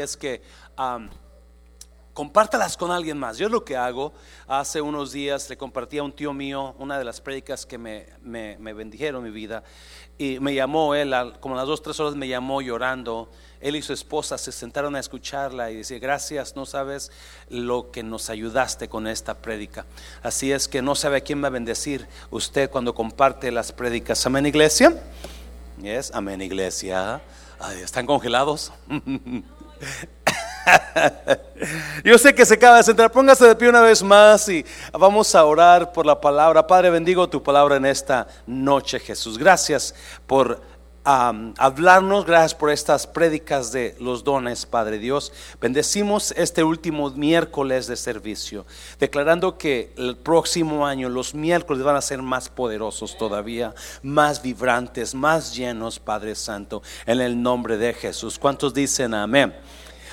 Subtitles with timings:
[0.00, 0.40] es que
[0.78, 1.08] um,
[2.14, 3.36] compártalas con alguien más.
[3.36, 4.12] Yo lo que hago,
[4.46, 8.06] hace unos días le compartí a un tío mío una de las prédicas que me,
[8.22, 9.64] bendijeron mi vida.
[10.16, 13.28] Y me llamó él, como las dos, tres horas me llamó llorando.
[13.60, 17.10] Él y su esposa se sentaron a escucharla y decía, gracias, no sabes
[17.48, 19.84] lo que nos ayudaste con esta prédica.
[20.22, 24.24] Así es que no sabe a quién va a bendecir usted cuando comparte las prédicas.
[24.26, 24.96] Amén, iglesia.
[25.82, 27.20] Yes, amén, iglesia.
[27.82, 28.72] ¿Están congelados?
[32.04, 33.10] Yo sé que se acaba de sentar.
[33.10, 36.66] Póngase de pie una vez más y vamos a orar por la palabra.
[36.66, 39.38] Padre, bendigo tu palabra en esta noche, Jesús.
[39.38, 39.94] Gracias
[40.26, 40.60] por
[41.08, 42.26] hablarnos.
[42.26, 45.32] Gracias por estas prédicas de los dones, Padre Dios.
[45.58, 48.66] Bendecimos este último miércoles de servicio,
[49.00, 55.14] declarando que el próximo año los miércoles van a ser más poderosos todavía, más vibrantes,
[55.14, 58.38] más llenos, Padre Santo, en el nombre de Jesús.
[58.38, 59.54] ¿Cuántos dicen amén?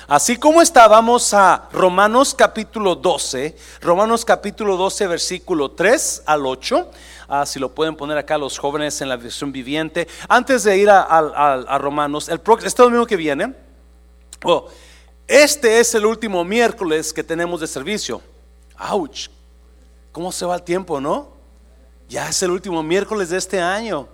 [0.08, 6.90] Así como estábamos a Romanos capítulo 12, Romanos capítulo 12, versículo 3 al 8.
[7.28, 10.06] Ah, si lo pueden poner acá los jóvenes en la versión viviente.
[10.28, 13.54] Antes de ir a, Romanos, el este domingo que viene,
[14.44, 14.68] oh,
[15.26, 18.22] este es el último miércoles que tenemos de servicio.
[18.76, 19.28] ¡Auch!
[20.12, 21.32] ¿Cómo se va el tiempo, no?
[22.08, 24.08] Ya es el último miércoles de este año.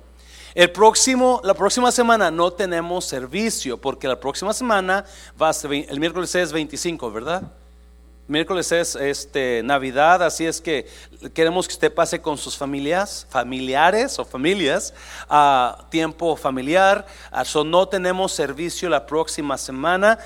[0.55, 5.05] El próximo, la próxima semana no tenemos servicio porque la próxima semana
[5.41, 7.43] va a ser, el miércoles es 25, ¿verdad?
[8.29, 10.87] Miércoles es este, Navidad, así es que
[11.35, 14.95] queremos que usted pase con sus familias, familiares o familias,
[15.29, 17.05] a tiempo familiar.
[17.45, 20.19] So no tenemos servicio la próxima semana.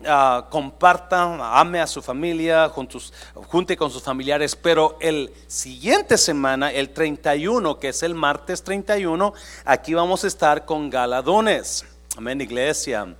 [0.00, 6.88] Uh, comparta, ame a su familia, junte con sus familiares, pero el siguiente semana, el
[6.90, 9.34] 31, que es el martes 31,
[9.66, 11.84] aquí vamos a estar con galadones.
[12.16, 13.14] Amén, iglesia.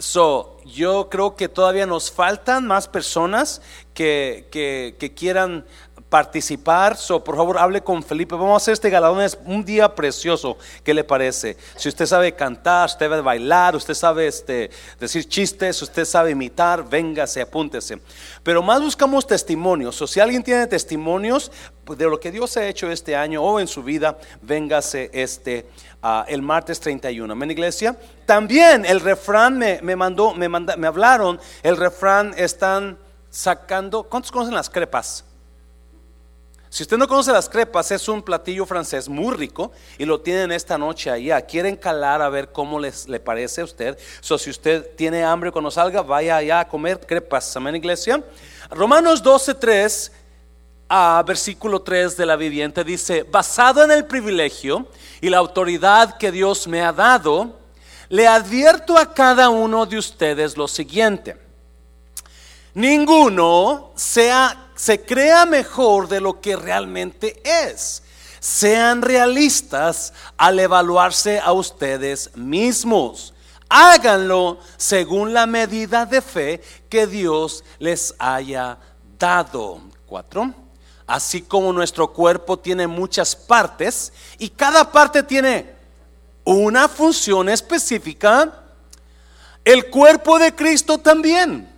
[0.00, 3.60] So, yo creo que todavía nos faltan más personas
[3.92, 5.66] que, que, que quieran
[6.10, 6.98] participar.
[7.24, 8.34] Por favor, hable con Felipe.
[8.34, 9.22] Vamos a hacer este galadón.
[9.22, 10.58] Es un día precioso.
[10.84, 11.56] ¿Qué le parece?
[11.76, 16.86] Si usted sabe cantar, usted sabe bailar, usted sabe este, decir chistes, usted sabe imitar,
[16.86, 18.00] véngase, apúntese.
[18.42, 20.02] Pero más buscamos testimonios.
[20.02, 21.50] O si alguien tiene testimonios
[21.86, 25.66] de lo que Dios ha hecho este año o en su vida, véngase este
[26.02, 27.32] uh, el martes 31.
[27.32, 27.96] Amén, iglesia.
[28.26, 31.40] También el refrán me, me mandó, me, me hablaron.
[31.62, 32.98] El refrán están
[33.30, 34.02] sacando.
[34.02, 35.29] ¿Cuántos conocen las crepas?
[36.72, 40.52] Si usted no conoce las crepas, es un platillo francés muy rico y lo tienen
[40.52, 41.40] esta noche allá.
[41.42, 43.98] Quieren calar a ver cómo les le parece a usted.
[44.20, 47.56] So, si usted tiene hambre cuando salga, vaya allá a comer crepas.
[47.56, 48.22] Amén, iglesia.
[48.70, 50.12] Romanos 12, 3,
[50.88, 54.86] a versículo 3 de la viviente dice: Basado en el privilegio
[55.20, 57.58] y la autoridad que Dios me ha dado,
[58.08, 61.36] le advierto a cada uno de ustedes lo siguiente:
[62.74, 68.02] Ninguno sea se crea mejor de lo que realmente es.
[68.40, 73.34] Sean realistas al evaluarse a ustedes mismos.
[73.68, 78.78] Háganlo según la medida de fe que Dios les haya
[79.18, 79.82] dado.
[80.06, 80.54] Cuatro.
[81.06, 85.74] Así como nuestro cuerpo tiene muchas partes y cada parte tiene
[86.42, 88.62] una función específica,
[89.62, 91.69] el cuerpo de Cristo también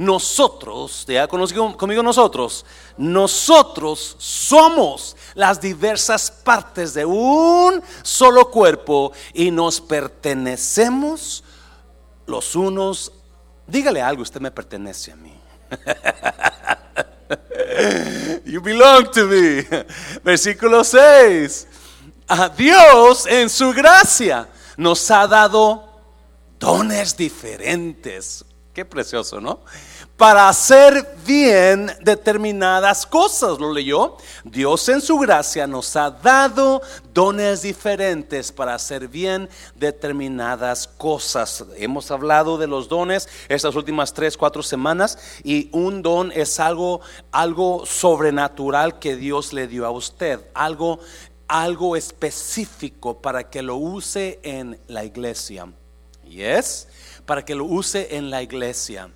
[0.00, 2.64] nosotros, ya conocido conmigo nosotros,
[2.96, 11.44] nosotros somos las diversas partes de un solo cuerpo y nos pertenecemos
[12.24, 13.12] los unos.
[13.66, 15.38] Dígale algo, usted me pertenece a mí.
[18.46, 19.64] You belong to me.
[20.24, 21.68] Versículo 6.
[22.26, 26.00] A Dios en su gracia nos ha dado
[26.58, 28.44] dones diferentes.
[28.72, 29.60] Qué precioso, ¿no?
[30.20, 34.18] Para hacer bien determinadas cosas, ¿lo leyó?
[34.44, 36.82] Dios en su gracia nos ha dado
[37.14, 41.64] dones diferentes para hacer bien determinadas cosas.
[41.74, 47.00] Hemos hablado de los dones estas últimas tres, cuatro semanas y un don es algo,
[47.32, 51.00] algo sobrenatural que Dios le dio a usted, algo,
[51.48, 55.72] algo específico para que lo use en la iglesia.
[56.22, 56.88] ¿Y es?
[57.24, 59.08] para que lo use en la iglesia.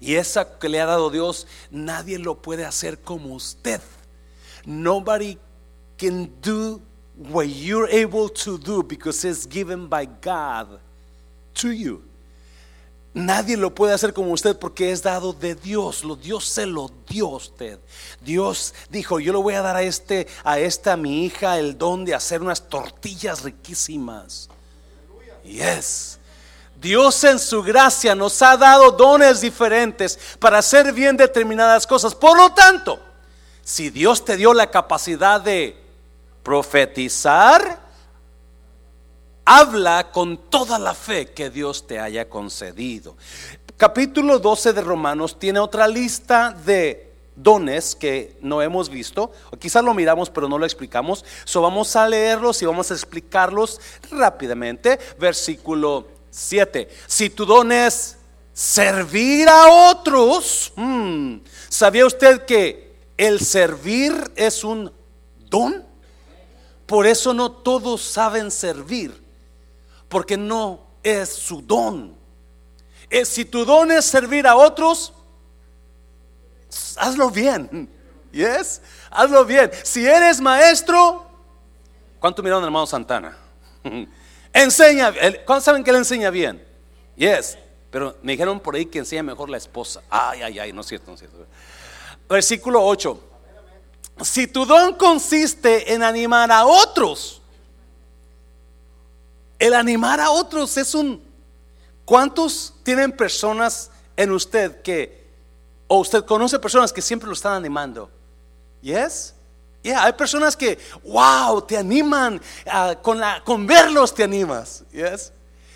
[0.00, 3.80] Y esa que le ha dado Dios, nadie lo puede hacer como usted.
[4.64, 5.38] Nobody
[5.96, 6.80] can do
[7.16, 10.80] what you're able to do because it's given by God
[11.54, 12.02] to you.
[13.16, 16.04] Nadie lo puede hacer como usted porque es dado de Dios.
[16.04, 17.78] Lo Dios se lo dio a usted.
[18.20, 21.78] Dios dijo, yo le voy a dar a este a esta a mi hija el
[21.78, 24.50] don de hacer unas tortillas riquísimas.
[25.42, 26.15] Yes.
[26.86, 32.14] Dios en su gracia nos ha dado dones diferentes para hacer bien determinadas cosas.
[32.14, 33.00] Por lo tanto,
[33.64, 35.76] si Dios te dio la capacidad de
[36.44, 37.80] profetizar,
[39.44, 43.16] habla con toda la fe que Dios te haya concedido.
[43.76, 49.82] Capítulo 12 de Romanos tiene otra lista de dones que no hemos visto, o quizás
[49.82, 51.24] lo miramos pero no lo explicamos.
[51.44, 53.80] So vamos a leerlos y vamos a explicarlos
[54.12, 55.00] rápidamente.
[55.18, 56.88] Versículo 7.
[57.06, 58.18] Si tu don es
[58.52, 61.38] servir a otros, hmm,
[61.70, 64.92] ¿sabía usted que el servir es un
[65.48, 65.82] don?
[66.84, 69.18] Por eso no todos saben servir,
[70.10, 72.14] porque no es su don.
[73.08, 75.14] Eh, si tu don es servir a otros,
[76.96, 77.90] hazlo bien.
[78.32, 79.70] Yes, hazlo bien.
[79.82, 81.26] Si eres maestro,
[82.20, 83.34] ¿cuánto miraron hermano Santana?
[84.62, 85.12] enseña,
[85.44, 86.64] ¿cuántos saben que él enseña bien?
[87.16, 87.56] Yes,
[87.90, 90.02] pero me dijeron por ahí que enseña mejor la esposa.
[90.10, 91.46] Ay, ay, ay, no es cierto, no es cierto.
[92.28, 93.20] Versículo 8.
[94.22, 97.40] Si tu don consiste en animar a otros,
[99.58, 101.24] el animar a otros es un...
[102.04, 105.26] ¿Cuántos tienen personas en usted que
[105.88, 108.10] o usted conoce personas que siempre lo están animando.
[108.82, 109.34] Yes?
[109.86, 114.82] Yeah, hay personas que, wow, te animan, ah, con, la, con verlos te animas.
[114.90, 115.32] Yes?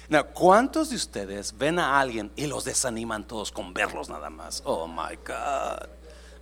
[0.09, 4.63] Now, ¿cuántos de ustedes ven a alguien y los desaniman todos con verlos nada más?
[4.65, 5.89] Oh my God.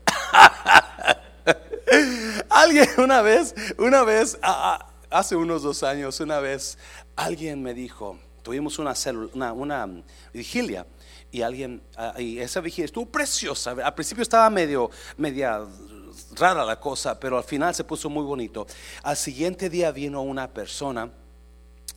[2.49, 6.79] alguien una vez, una vez, ah, ah, hace unos dos años, una vez,
[7.17, 8.95] alguien me dijo, tuvimos una,
[9.35, 9.87] una, una
[10.33, 10.87] vigilia
[11.31, 11.83] y alguien,
[12.17, 13.73] y esa vigilia estuvo preciosa.
[13.73, 15.67] Al principio estaba medio, media
[16.35, 18.67] rara la cosa, pero al final se puso muy bonito.
[19.03, 21.11] Al siguiente día vino una persona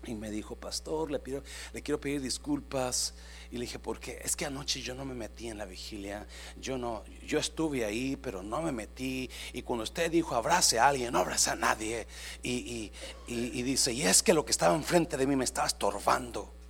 [0.05, 3.13] y me dijo, pastor, le, pido, le quiero pedir disculpas.
[3.51, 4.19] Y le dije, ¿por qué?
[4.23, 6.25] Es que anoche yo no me metí en la vigilia.
[6.57, 9.29] Yo no, yo estuve ahí, pero no me metí.
[9.51, 12.07] Y cuando usted dijo, abrace a alguien, no abrace a nadie.
[12.41, 12.91] Y, y,
[13.27, 16.60] y dice, y es que lo que estaba enfrente de mí me estaba estorbando.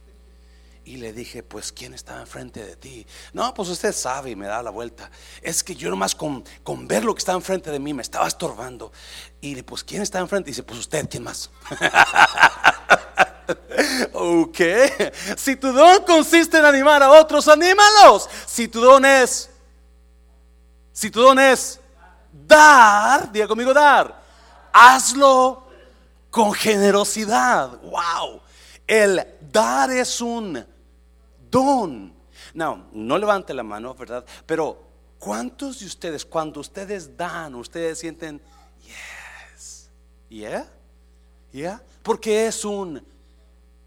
[0.84, 3.06] Y le dije, pues, ¿quién está enfrente de ti?
[3.34, 5.12] No, pues usted sabe y me da la vuelta.
[5.42, 8.28] Es que yo nomás con, con ver lo que está enfrente de mí me estaba
[8.28, 8.92] estorbando.
[9.42, 10.50] Y le, pues, ¿quién está enfrente?
[10.50, 11.52] Y dice, pues usted, ¿quién más?
[14.14, 14.60] ok.
[15.38, 18.28] Si tu don consiste en animar a otros, anímalos.
[18.48, 19.52] Si tu don es,
[20.92, 21.80] si tu don es
[22.32, 24.20] dar, diga conmigo dar,
[24.74, 25.62] hazlo
[26.32, 27.80] con generosidad.
[27.82, 28.42] Wow.
[28.88, 30.66] El dar es un
[31.52, 32.14] don.
[32.54, 34.26] No, no levante la mano, ¿verdad?
[34.46, 34.82] Pero
[35.20, 38.42] ¿cuántos de ustedes, cuando ustedes dan, ustedes sienten,
[38.84, 39.90] yes,
[40.30, 40.68] yeah,
[41.52, 41.84] yeah?
[42.02, 43.06] Porque es un,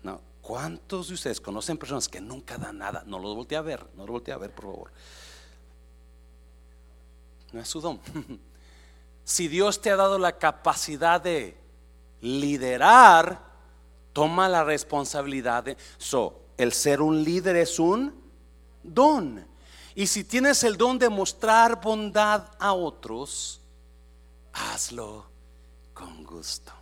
[0.03, 3.03] no, ¿cuántos de ustedes conocen personas que nunca dan nada?
[3.07, 4.93] No los voltee a ver, no los voltee a ver, por favor.
[7.53, 8.01] No es su don.
[9.25, 11.57] si Dios te ha dado la capacidad de
[12.21, 13.41] liderar,
[14.13, 15.77] toma la responsabilidad de...
[15.99, 18.15] So, el ser un líder es un
[18.83, 19.47] don.
[19.95, 23.61] Y si tienes el don de mostrar bondad a otros,
[24.53, 25.27] hazlo
[25.93, 26.73] con gusto.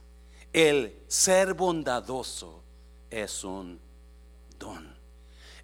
[0.52, 2.62] El ser bondadoso
[3.10, 3.78] es un
[4.58, 4.94] don.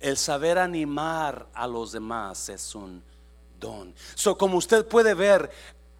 [0.00, 3.02] El saber animar a los demás es un
[3.58, 3.94] don.
[4.14, 5.50] So, como usted puede ver,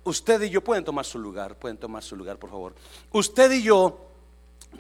[0.04, 2.74] usted y yo pueden tomar su lugar, pueden tomar su lugar, por favor.
[3.12, 4.07] Usted y yo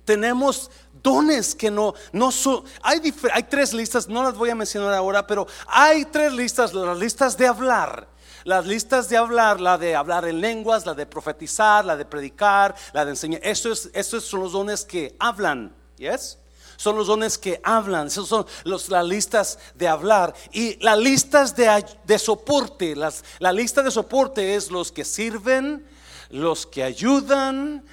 [0.04, 0.70] tenemos
[1.02, 5.26] dones que no, no son, hay, hay tres listas, no las voy a mencionar ahora,
[5.26, 8.08] pero hay tres listas, las listas de hablar.
[8.44, 12.74] Las listas de hablar, la de hablar en lenguas, la de profetizar, la de predicar,
[12.94, 13.40] la de enseñar.
[13.44, 15.74] Estos, estos son los dones que hablan.
[15.98, 16.38] ¿Yes?
[16.76, 18.06] Son los dones que hablan.
[18.06, 20.34] Esos son los, las listas de hablar.
[20.52, 22.96] Y las listas de, de soporte.
[22.96, 25.84] Las, la lista de soporte es los que sirven,
[26.30, 27.84] los que ayudan,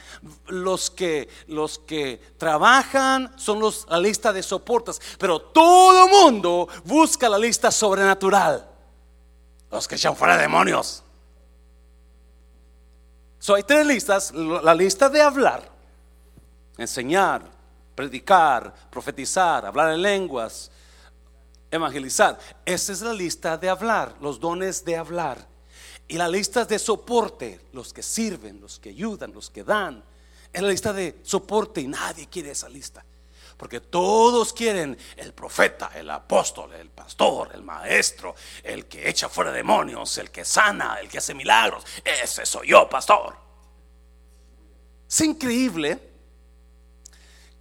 [0.47, 5.01] los que, los que trabajan, son los, la lista de soportes.
[5.17, 8.67] Pero todo mundo busca la lista sobrenatural.
[9.71, 11.03] Los que echan fuera demonios.
[13.39, 14.33] So, hay tres listas.
[14.33, 15.69] La lista de hablar,
[16.77, 17.43] enseñar,
[17.93, 20.71] predicar, profetizar, hablar en lenguas,
[21.71, 22.37] evangelizar.
[22.65, 25.54] Esa es la lista de hablar, los dones de hablar.
[26.07, 30.03] Y las listas de soporte, los que sirven, los que ayudan, los que dan.
[30.53, 33.03] Es la lista de soporte y nadie quiere esa lista.
[33.57, 39.51] Porque todos quieren el profeta, el apóstol, el pastor, el maestro, el que echa fuera
[39.51, 41.83] demonios, el que sana, el que hace milagros.
[42.03, 43.35] Ese soy yo, pastor.
[45.09, 45.99] Es increíble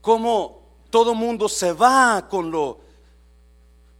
[0.00, 2.84] cómo todo mundo se va con lo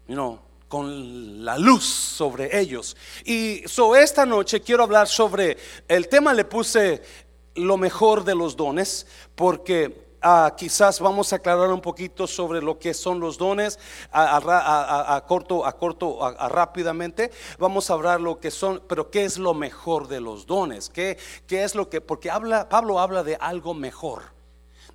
[0.07, 0.44] you
[0.75, 2.97] con la luz sobre ellos.
[3.25, 7.01] Y so esta noche quiero hablar sobre el tema le puse
[7.55, 12.79] lo mejor de los dones porque Ah, quizás vamos a aclarar un poquito sobre lo
[12.79, 13.79] que son los dones
[14.11, 17.31] a, corto, a corto, rápidamente.
[17.59, 21.19] Vamos a hablar lo que son, pero qué es lo mejor de los dones, qué,
[21.47, 24.23] qué es lo que, porque habla, Pablo habla de algo mejor,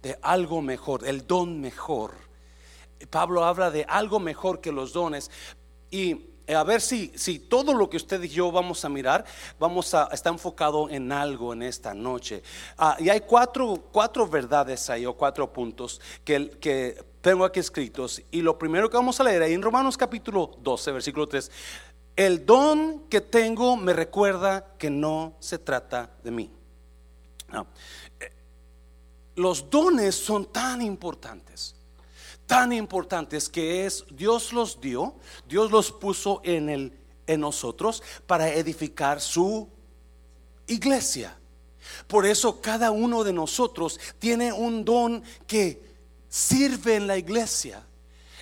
[0.02, 2.14] de algo mejor, el don mejor.
[3.12, 5.30] Pablo habla de algo mejor que los dones
[5.92, 9.24] y eh, a ver si, si todo lo que usted y yo vamos a mirar,
[9.60, 12.42] vamos a estar enfocado en algo en esta noche.
[12.76, 18.20] Ah, y hay cuatro, cuatro verdades ahí o cuatro puntos que, que tengo aquí escritos.
[18.32, 21.52] Y lo primero que vamos a leer ahí en Romanos capítulo 12, versículo 3.
[22.16, 26.52] El don que tengo me recuerda que no se trata de mí.
[28.20, 28.32] Eh,
[29.36, 31.76] los dones son tan importantes
[32.50, 35.14] tan importantes que es Dios los dio,
[35.48, 39.70] Dios los puso en el en nosotros para edificar su
[40.66, 41.38] iglesia.
[42.08, 45.80] Por eso cada uno de nosotros tiene un don que
[46.28, 47.86] sirve en la iglesia,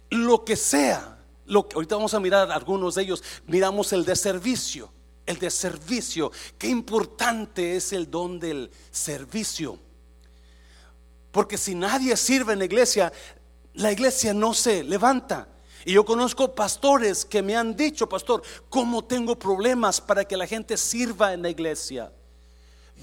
[0.10, 1.16] lo que sea.
[1.46, 3.24] Lo que, ahorita vamos a mirar algunos de ellos.
[3.46, 4.90] Miramos el de servicio,
[5.26, 6.32] el de servicio.
[6.58, 9.80] Qué importante es el don del servicio.
[11.32, 13.14] Porque si nadie sirve en la iglesia,
[13.78, 15.48] la iglesia no se levanta.
[15.86, 20.46] Y yo conozco pastores que me han dicho, pastor, ¿cómo tengo problemas para que la
[20.46, 22.12] gente sirva en la iglesia?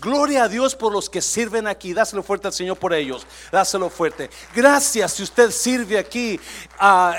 [0.01, 1.95] Gloria a Dios por los que sirven aquí.
[1.95, 3.27] Dáselo fuerte al Señor por ellos.
[3.53, 4.29] Dáselo fuerte.
[4.55, 6.39] Gracias si usted sirve aquí.
[6.79, 7.15] Ah,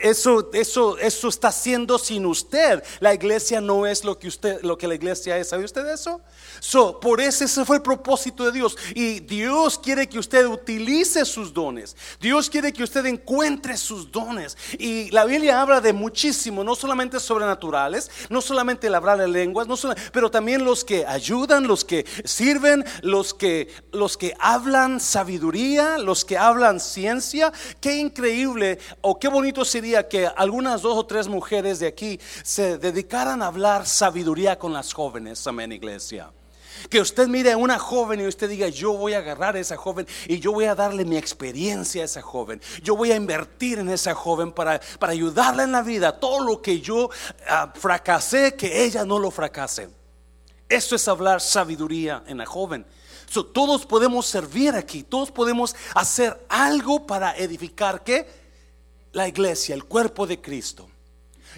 [0.00, 2.82] eso, eso, eso está haciendo sin usted.
[3.00, 5.48] La iglesia no es lo que usted, lo que la iglesia es.
[5.48, 6.20] ¿Sabe usted eso?
[6.60, 8.76] So, por eso ese fue el propósito de Dios.
[8.94, 11.96] Y Dios quiere que usted utilice sus dones.
[12.20, 14.56] Dios quiere que usted encuentre sus dones.
[14.78, 19.66] Y la Biblia habla de muchísimo, no solamente sobrenaturales, no solamente el hablar de lenguas,
[19.66, 19.76] no
[20.12, 26.24] pero también los que ayudan, los que sirven, los que, los que hablan sabiduría, los
[26.24, 27.52] que hablan ciencia.
[27.80, 32.78] Qué increíble o qué bonito sería que algunas dos o tres mujeres de aquí se
[32.78, 35.46] dedicaran a hablar sabiduría con las jóvenes.
[35.46, 36.30] Amén, iglesia.
[36.90, 39.76] Que usted mire a una joven y usted diga, yo voy a agarrar a esa
[39.76, 42.60] joven y yo voy a darle mi experiencia a esa joven.
[42.82, 46.18] Yo voy a invertir en esa joven para, para ayudarla en la vida.
[46.20, 47.10] Todo lo que yo
[47.48, 49.88] ah, fracasé, que ella no lo fracase.
[50.68, 52.86] Eso es hablar sabiduría en la joven.
[53.52, 58.37] todos podemos servir aquí, todos podemos hacer algo para edificar que
[59.18, 60.88] la iglesia, el cuerpo de Cristo.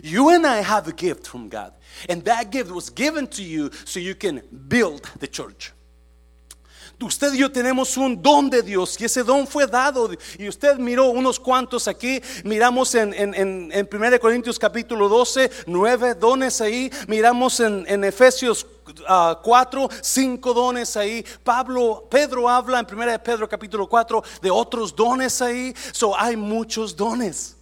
[0.03, 1.73] You and I have a gift from God.
[2.09, 5.73] And that gift was given to you so you can build the church.
[7.03, 10.11] Usted y yo tenemos un don de Dios y ese don fue dado.
[10.39, 12.21] Y usted miró unos cuantos aquí.
[12.45, 13.35] Miramos en, en,
[13.73, 16.91] en, 1 Corintios capítulo 12, nueve dones ahí.
[17.09, 18.67] Miramos en, en Efesios
[19.43, 21.25] 4, uh, cinco dones ahí.
[21.43, 25.75] Pablo, Pedro habla en 1 Pedro capítulo 4 de otros dones ahí.
[25.93, 27.57] So hay muchos dones.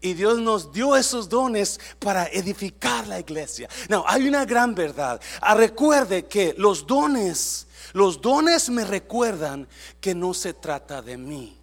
[0.00, 3.68] Y Dios nos dio esos dones para edificar la iglesia.
[3.88, 5.20] No, hay una gran verdad.
[5.40, 9.66] Ah, recuerde que los dones, los dones me recuerdan
[10.00, 11.58] que no se trata de mí.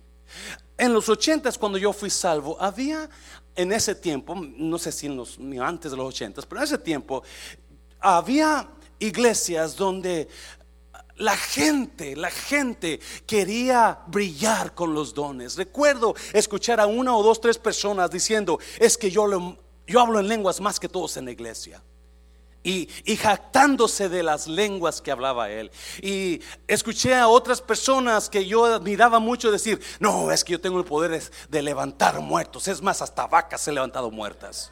[0.77, 3.09] En los ochentas, cuando yo fui salvo, había
[3.55, 6.77] en ese tiempo, no sé si en los, antes de los ochentas, pero en ese
[6.77, 7.23] tiempo,
[8.01, 8.67] había
[8.99, 10.27] iglesias donde
[11.17, 15.55] la gente, la gente quería brillar con los dones.
[15.55, 20.27] Recuerdo escuchar a una o dos, tres personas diciendo, es que yo, yo hablo en
[20.27, 21.81] lenguas más que todos en la iglesia.
[22.63, 25.69] Y, y, jactándose de las lenguas que hablaba él.
[26.01, 30.79] Y escuché a otras personas que yo admiraba mucho decir, no, es que yo tengo
[30.79, 32.67] el poder de levantar muertos.
[32.67, 34.71] Es más, hasta vacas he levantado muertas.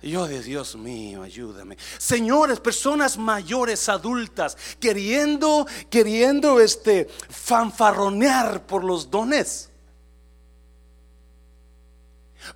[0.00, 1.76] Yo de Dios mío, ayúdame.
[1.98, 9.70] Señores, personas mayores, adultas, queriendo, queriendo este fanfarronear por los dones.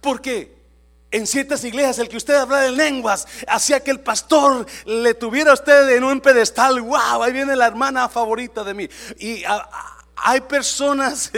[0.01, 0.63] Porque
[1.11, 5.51] en ciertas iglesias el que usted habla en lenguas hacía que el pastor le tuviera
[5.51, 6.81] a usted en un pedestal.
[6.81, 8.89] Wow, ahí viene la hermana favorita de mí.
[9.19, 9.43] Y
[10.17, 11.31] hay personas,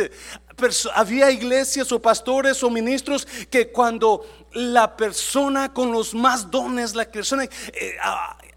[0.95, 7.05] había iglesias o pastores o ministros que cuando la persona con los más dones, la
[7.05, 7.97] persona eh,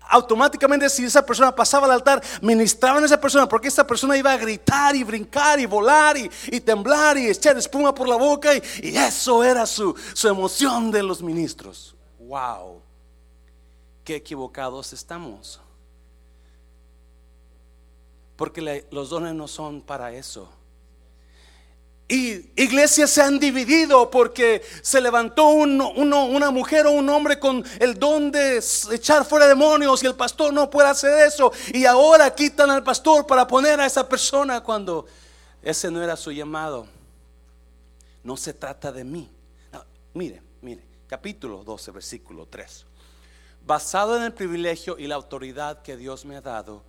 [0.10, 4.32] automáticamente si esa persona pasaba al altar, ministraban a esa persona, porque esa persona iba
[4.32, 6.30] a gritar y brincar y volar y,
[6.62, 8.62] temblar y echar espuma por la boca y,
[8.98, 11.96] eso era su, su emoción de los ministros.
[12.20, 12.82] Wow,
[14.04, 15.60] qué equivocados estamos.
[18.36, 20.50] Porque los dones no son para eso.
[22.10, 28.00] Y iglesias se han dividido porque se levantó una mujer o un hombre con el
[28.00, 31.52] don de echar fuera demonios y el pastor no puede hacer eso.
[31.74, 35.06] Y ahora quitan al pastor para poner a esa persona cuando
[35.62, 36.88] ese no era su llamado.
[38.24, 39.30] No se trata de mí.
[40.14, 42.86] mire, mire, capítulo 12, versículo 3.
[43.66, 46.84] Basado en el privilegio y la autoridad que Dios me ha dado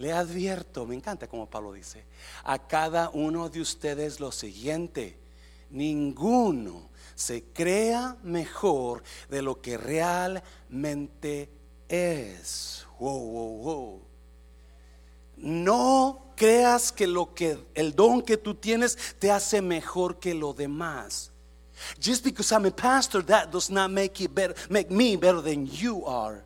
[0.00, 2.04] le advierto, me encanta como Pablo dice,
[2.44, 5.18] a cada uno de ustedes lo siguiente,
[5.68, 11.50] ninguno se crea mejor de lo que realmente
[11.86, 12.86] es.
[15.36, 20.54] No creas que lo que el don que tú tienes te hace mejor que lo
[20.54, 21.30] demás.
[21.98, 25.66] Just because I'm a pastor, that does not make, you better, make me better than
[25.66, 26.42] you are.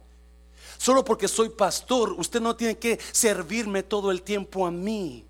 [0.85, 5.25] Solo porque soy pastor, usted no tiene que servirme todo el tiempo a mí.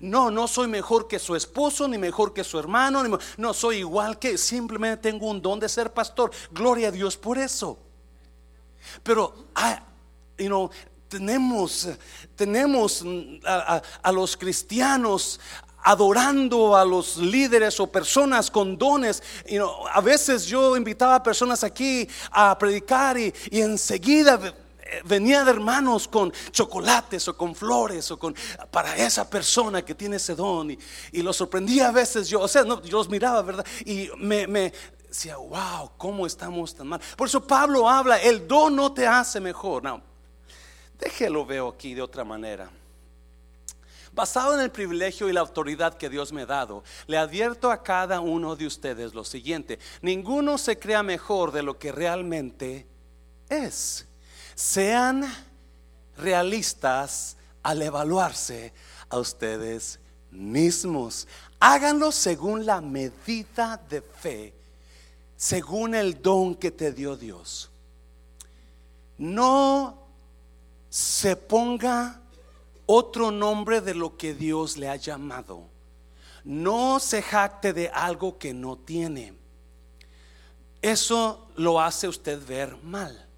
[0.00, 3.02] No, no soy mejor que su esposo, ni mejor que su hermano,
[3.36, 6.30] no soy igual que, simplemente tengo un don de ser pastor.
[6.50, 7.78] Gloria a Dios por eso.
[9.02, 9.82] Pero, ah,
[10.38, 10.70] you
[11.08, 11.88] tenemos,
[12.34, 13.04] tenemos
[13.44, 15.38] a, a los cristianos
[15.82, 19.22] adorando a los líderes o personas con dones.
[19.92, 24.54] a veces yo invitaba a personas aquí a predicar y, y enseguida
[25.04, 28.34] venía de hermanos con chocolates o con flores o con
[28.70, 30.78] para esa persona que tiene ese don y,
[31.12, 33.66] y lo sorprendía a veces yo, o sea, no, yo los miraba, ¿verdad?
[33.84, 34.72] Y me, me
[35.08, 37.00] decía, wow, ¿cómo estamos tan mal?
[37.16, 39.82] Por eso Pablo habla, el don no te hace mejor.
[39.82, 40.02] No,
[40.98, 42.70] déjelo veo aquí de otra manera.
[44.12, 47.82] Basado en el privilegio y la autoridad que Dios me ha dado, le advierto a
[47.82, 52.86] cada uno de ustedes lo siguiente, ninguno se crea mejor de lo que realmente
[53.48, 54.06] es.
[54.60, 55.24] Sean
[56.18, 58.74] realistas al evaluarse
[59.08, 59.98] a ustedes
[60.30, 61.26] mismos.
[61.58, 64.52] Háganlo según la medida de fe,
[65.34, 67.70] según el don que te dio Dios.
[69.16, 69.96] No
[70.90, 72.20] se ponga
[72.84, 75.62] otro nombre de lo que Dios le ha llamado.
[76.44, 79.32] No se jacte de algo que no tiene.
[80.82, 83.29] Eso lo hace usted ver mal.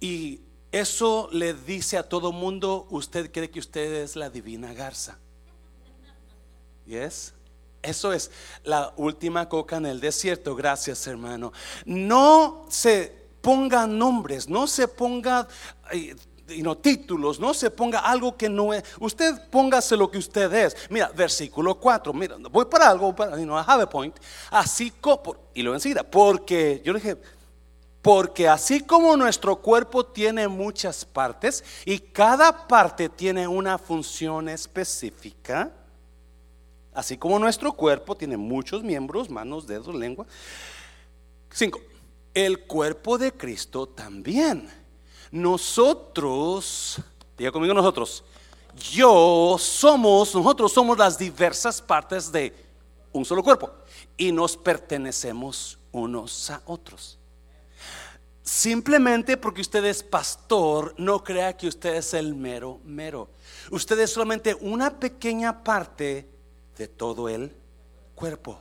[0.00, 0.40] Y
[0.72, 5.18] eso le dice a todo mundo, usted cree que usted es la divina garza.
[6.86, 7.32] ¿Yes?
[7.82, 8.30] Eso es
[8.64, 10.54] la última coca en el desierto.
[10.54, 11.52] Gracias, hermano.
[11.84, 15.46] No se ponga nombres, no se ponga
[16.58, 18.84] no, títulos, no se ponga algo que no es.
[19.00, 20.76] Usted póngase lo que usted es.
[20.90, 22.12] Mira, versículo 4.
[22.12, 24.16] Mira, voy para algo, para, you know, a point.
[24.50, 27.16] Así como, y lo enseguida, porque yo le dije,
[28.06, 35.72] porque así como nuestro cuerpo tiene muchas partes y cada parte tiene una función específica,
[36.94, 40.24] así como nuestro cuerpo tiene muchos miembros, manos, dedos, lengua.
[41.50, 41.80] Cinco,
[42.32, 44.70] el cuerpo de Cristo también.
[45.32, 47.00] Nosotros,
[47.36, 48.22] diga conmigo nosotros,
[48.92, 52.54] yo somos, nosotros somos las diversas partes de
[53.10, 53.68] un solo cuerpo
[54.16, 57.18] y nos pertenecemos unos a otros.
[58.46, 63.28] Simplemente porque usted es pastor, no crea que usted es el mero mero.
[63.72, 66.28] Usted es solamente una pequeña parte
[66.78, 67.52] de todo el
[68.14, 68.60] cuerpo.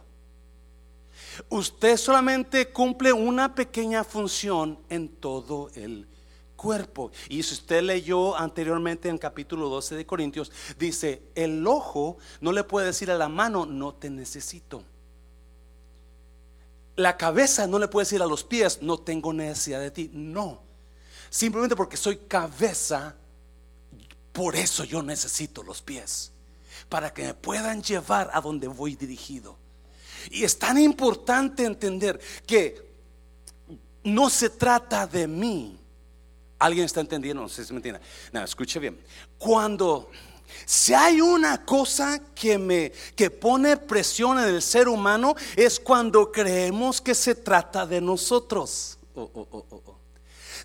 [1.50, 6.08] Usted solamente cumple una pequeña función en todo el
[6.56, 7.12] cuerpo.
[7.30, 12.64] Y si usted leyó anteriormente en capítulo 12 de Corintios, dice, el ojo no le
[12.64, 14.84] puede decir a la mano, no te necesito.
[16.96, 20.10] La cabeza no le puede decir a los pies, no tengo necesidad de ti.
[20.14, 20.62] No.
[21.30, 23.16] Simplemente porque soy cabeza,
[24.32, 26.32] por eso yo necesito los pies.
[26.88, 29.58] Para que me puedan llevar a donde voy dirigido.
[30.32, 32.86] Y es tan importante entender que
[34.04, 35.78] no se trata de mí.
[36.60, 37.42] ¿Alguien está entendiendo?
[37.42, 38.02] No sé si me entiende.
[38.32, 39.00] No, escuche bien.
[39.38, 40.10] Cuando
[40.66, 46.32] si hay una cosa que me que pone presión en el ser humano es cuando
[46.32, 48.98] creemos que se trata de nosotros.
[49.16, 49.95] Oh, oh, oh,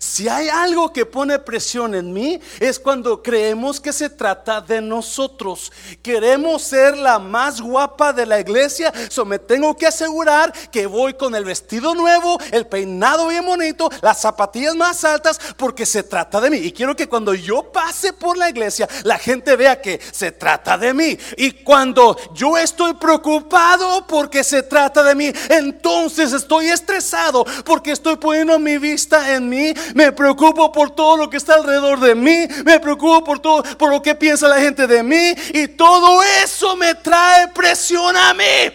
[0.01, 4.81] si hay algo que pone presión en mí es cuando creemos que se trata de
[4.81, 5.71] nosotros.
[6.01, 11.13] Queremos ser la más guapa de la iglesia, so me tengo que asegurar que voy
[11.13, 16.41] con el vestido nuevo, el peinado bien bonito, las zapatillas más altas, porque se trata
[16.41, 16.57] de mí.
[16.57, 20.79] Y quiero que cuando yo pase por la iglesia, la gente vea que se trata
[20.79, 21.15] de mí.
[21.37, 28.15] Y cuando yo estoy preocupado porque se trata de mí, entonces estoy estresado porque estoy
[28.15, 32.47] poniendo mi vista en mí me preocupo por todo lo que está alrededor de mí,
[32.65, 36.75] me preocupo por todo, por lo que piensa la gente de mí y todo eso
[36.75, 38.73] me trae presión a mí.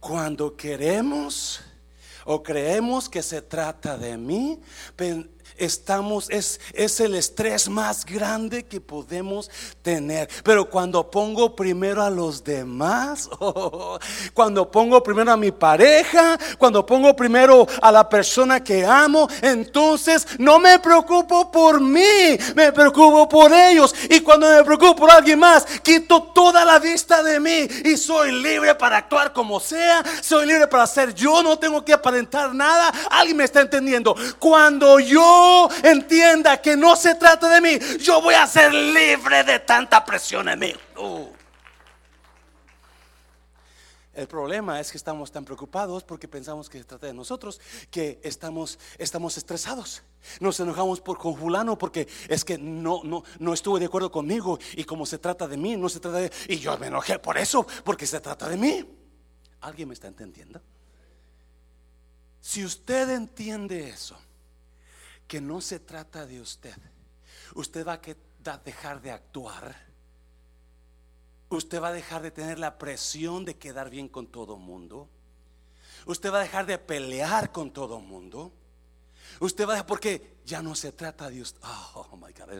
[0.00, 1.60] Cuando queremos
[2.24, 4.60] o creemos que se trata de mí,
[5.58, 9.50] estamos, es, es el estrés más grande que podemos
[9.82, 10.28] tener.
[10.42, 13.28] Pero cuando pongo primero a los demás,
[14.34, 20.26] cuando pongo primero a mi pareja, cuando pongo primero a la persona que amo, entonces
[20.38, 23.94] no me preocupo por mí, me preocupo por ellos.
[24.08, 28.32] Y cuando me preocupo por alguien más, quito toda la vista de mí y soy
[28.32, 32.92] libre para actuar como sea, soy libre para ser yo, no tengo que aparentar nada.
[33.10, 34.14] Alguien me está entendiendo.
[34.38, 35.47] Cuando yo
[35.82, 40.48] entienda que no se trata de mí, yo voy a ser libre de tanta presión
[40.48, 40.74] en mí.
[40.96, 41.38] Uh.
[44.18, 48.18] El problema es que estamos tan preocupados porque pensamos que se trata de nosotros que
[48.24, 50.02] estamos, estamos estresados.
[50.40, 54.58] Nos enojamos por con fulano porque es que no, no, no estuvo de acuerdo conmigo
[54.74, 56.32] y como se trata de mí, no se trata de...
[56.48, 58.84] Y yo me enojé por eso, porque se trata de mí.
[59.60, 60.60] ¿Alguien me está entendiendo?
[62.40, 64.18] Si usted entiende eso,
[65.28, 66.74] que no se trata de usted.
[67.54, 68.00] Usted va
[68.52, 69.76] a dejar de actuar.
[71.50, 75.08] Usted va a dejar de tener la presión de quedar bien con todo mundo.
[76.06, 78.52] Usted va a dejar de pelear con todo mundo.
[79.40, 81.60] Usted va a dejar, porque ya no se trata de usted.
[81.94, 82.50] Oh, my God,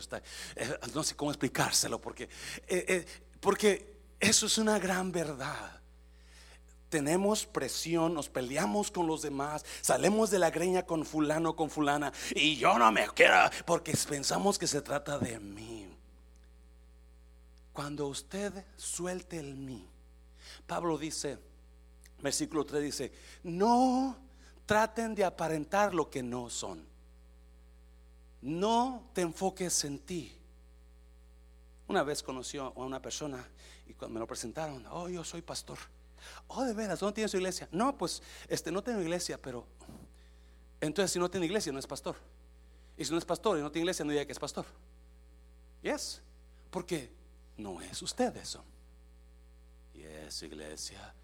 [0.56, 3.06] eh, no sé cómo explicárselo, porque, eh, eh,
[3.40, 5.77] porque eso es una gran verdad
[6.88, 12.12] tenemos presión, nos peleamos con los demás, salemos de la greña con fulano, con fulana,
[12.34, 15.86] y yo no me quiero porque pensamos que se trata de mí.
[17.72, 19.86] Cuando usted suelte el mí,
[20.66, 21.38] Pablo dice,
[22.20, 23.12] versículo 3 dice,
[23.44, 24.16] no
[24.66, 26.86] traten de aparentar lo que no son.
[28.42, 30.36] No te enfoques en ti.
[31.88, 33.46] Una vez conoció a una persona
[33.86, 35.78] y cuando me lo presentaron, oh, yo soy pastor.
[36.46, 37.68] Oh, de veras, ¿dónde tiene su iglesia?
[37.72, 39.66] No, pues este no tengo iglesia, pero
[40.80, 42.16] entonces si no tiene iglesia no es pastor.
[42.96, 44.66] Y si no es pastor y no tiene iglesia no diga que es pastor.
[45.82, 46.20] Yes,
[46.70, 47.10] porque
[47.56, 48.64] no es usted eso.
[49.94, 51.14] Yes, iglesia.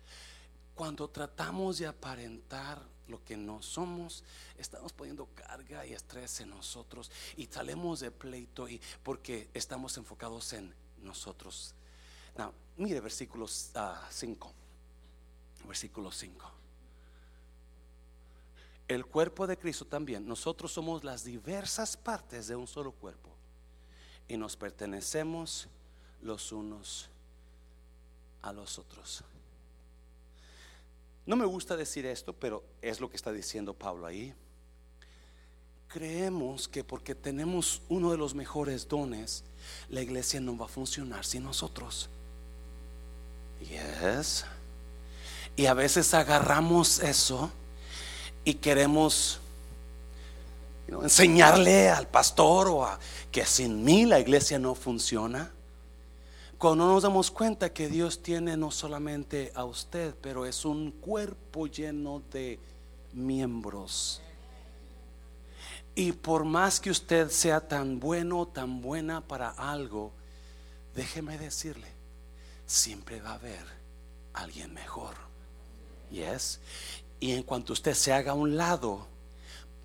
[0.74, 4.24] Cuando tratamos de aparentar lo que no somos,
[4.56, 10.52] estamos poniendo carga y estrés en nosotros y salemos de pleito y porque estamos enfocados
[10.52, 11.74] en nosotros.
[12.36, 13.70] Now, mire versículos
[14.10, 14.48] 5.
[14.48, 14.63] Ah,
[15.66, 16.50] versículo 5.
[18.86, 23.30] El cuerpo de Cristo también, nosotros somos las diversas partes de un solo cuerpo
[24.28, 25.68] y nos pertenecemos
[26.20, 27.08] los unos
[28.42, 29.24] a los otros.
[31.26, 34.34] No me gusta decir esto, pero es lo que está diciendo Pablo ahí.
[35.88, 39.44] Creemos que porque tenemos uno de los mejores dones,
[39.88, 42.10] la iglesia no va a funcionar sin nosotros.
[43.60, 44.44] Yes.
[45.56, 47.50] Y a veces agarramos eso
[48.44, 49.40] y queremos
[50.88, 52.98] enseñarle al pastor o a
[53.30, 55.50] que sin mí la iglesia no funciona.
[56.58, 61.66] Cuando nos damos cuenta que Dios tiene no solamente a usted, pero es un cuerpo
[61.66, 62.58] lleno de
[63.12, 64.20] miembros.
[65.94, 70.12] Y por más que usted sea tan bueno, tan buena para algo,
[70.94, 71.88] déjeme decirle,
[72.66, 73.64] siempre va a haber
[74.32, 75.23] alguien mejor.
[76.14, 76.60] Yes.
[77.20, 79.06] Y en cuanto usted se haga a un lado,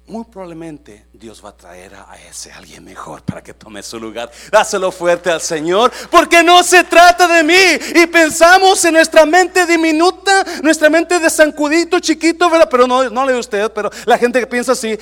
[0.09, 4.31] muy probablemente Dios va a traer a ese alguien mejor para que tome su lugar.
[4.51, 7.99] Dáselo fuerte al Señor, porque no se trata de mí.
[8.01, 12.67] Y pensamos en nuestra mente diminuta, nuestra mente de zancudito, chiquito, ¿verdad?
[12.71, 14.97] Pero no, no le usted, pero la gente que piensa así,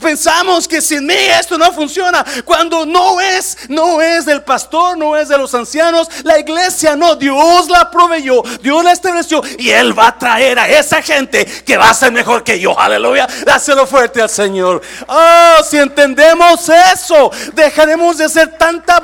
[0.00, 2.24] pensamos que sin mí esto no funciona.
[2.44, 7.16] Cuando no es, no es del pastor, no es de los ancianos, la iglesia no,
[7.16, 11.76] Dios la proveyó, Dios la estableció y Él va a traer a esa gente que
[11.76, 12.78] va a ser mejor que yo.
[12.78, 13.26] Aleluya.
[13.44, 14.51] Dáselo fuerte al Señor.
[14.52, 14.82] Señor.
[15.08, 19.02] Oh, si entendemos eso, dejaremos de ser tanta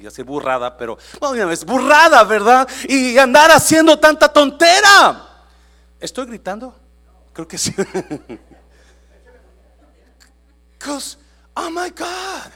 [0.00, 0.96] ya sé burrada, pero
[1.52, 2.66] es burrada, ¿verdad?
[2.88, 5.28] Y andar haciendo tanta tontera.
[6.00, 6.74] ¿Estoy gritando?
[7.34, 7.74] Creo que sí.
[11.54, 12.50] Oh my God.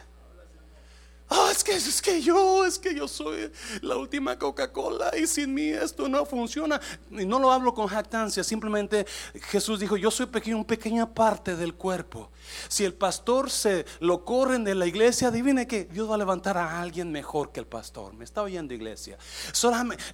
[1.28, 5.52] Oh, es que, es que yo, es que yo soy la última Coca-Cola y sin
[5.54, 6.80] mí esto no funciona.
[7.10, 9.06] Y no lo hablo con jactancia, simplemente
[9.50, 12.30] Jesús dijo, yo soy pequeño, una pequeña parte del cuerpo.
[12.68, 16.56] Si el pastor se lo corren de la iglesia, adivine que Dios va a levantar
[16.56, 18.14] a alguien mejor que el pastor.
[18.14, 19.18] Me está oyendo iglesia.
[19.52, 20.04] Solamente,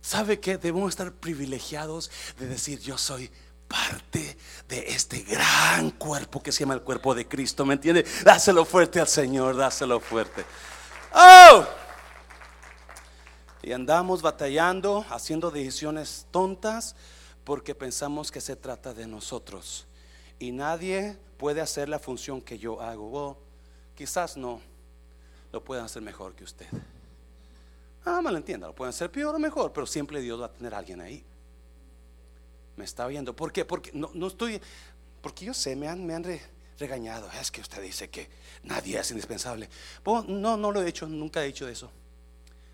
[0.00, 3.30] ¿sabe que Debemos estar privilegiados de decir, yo soy
[3.72, 4.36] parte
[4.68, 8.04] de este gran cuerpo que se llama el cuerpo de Cristo, ¿me entiende?
[8.22, 10.44] Dáselo fuerte al Señor, dáselo fuerte.
[11.14, 11.64] ¡Oh!
[13.62, 16.94] Y andamos batallando, haciendo decisiones tontas,
[17.44, 19.86] porque pensamos que se trata de nosotros.
[20.38, 23.38] Y nadie puede hacer la función que yo hago.
[23.94, 24.60] quizás no
[25.50, 26.66] lo puedan hacer mejor que usted.
[28.04, 30.74] Ah, mal entienda, lo pueden hacer peor o mejor, pero siempre Dios va a tener
[30.74, 31.24] a alguien ahí.
[32.76, 33.34] Me está viendo.
[33.36, 33.64] ¿Por qué?
[33.64, 34.60] Porque no, no estoy.
[35.20, 36.24] Porque yo sé, me han, me han
[36.78, 37.30] regañado.
[37.40, 38.28] Es que usted dice que
[38.64, 39.68] nadie es indispensable.
[40.04, 41.90] no, no lo he hecho, nunca he dicho eso.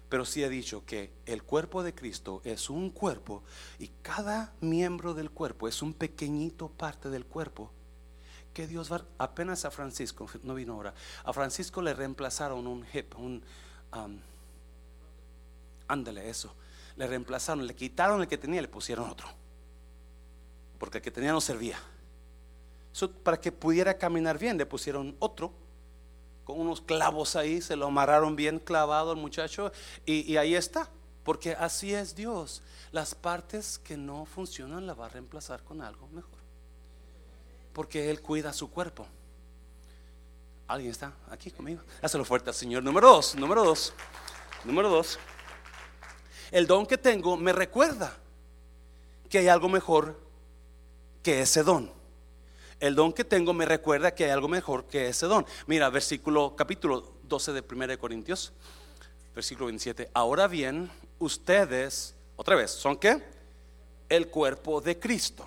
[0.08, 3.42] Pero sí he dicho que el cuerpo de Cristo es un cuerpo
[3.78, 7.70] y cada miembro del cuerpo es un pequeñito parte del cuerpo.
[8.54, 13.14] Que Dios va, apenas a Francisco, no vino ahora, a Francisco le reemplazaron un hip,
[13.18, 13.42] un,
[13.94, 14.18] um,
[15.86, 16.54] ándale eso,
[16.96, 19.28] le reemplazaron, le quitaron el que tenía, le pusieron otro,
[20.78, 21.78] porque el que tenía no servía.
[23.22, 25.52] para que pudiera caminar bien, le pusieron otro
[26.44, 29.70] con unos clavos ahí, se lo amarraron bien clavado al muchacho
[30.06, 30.88] y, ahí está.
[31.22, 32.62] Porque así es Dios.
[32.90, 36.38] Las partes que no funcionan la va a reemplazar con algo mejor.
[37.74, 39.06] Porque Él cuida su cuerpo.
[40.66, 41.82] ¿Alguien está aquí conmigo?
[42.00, 42.82] Hazlo fuerte al Señor.
[42.82, 43.92] Número dos, número dos,
[44.64, 45.18] número dos.
[46.50, 48.16] El don que tengo me recuerda
[49.28, 50.27] que hay algo mejor
[51.32, 51.90] ese don.
[52.80, 55.44] El don que tengo me recuerda que hay algo mejor que ese don.
[55.66, 58.52] Mira, versículo, capítulo 12 de 1 Corintios,
[59.34, 60.10] versículo 27.
[60.14, 63.22] Ahora bien, ustedes, otra vez, ¿son qué?
[64.08, 65.46] El cuerpo de Cristo.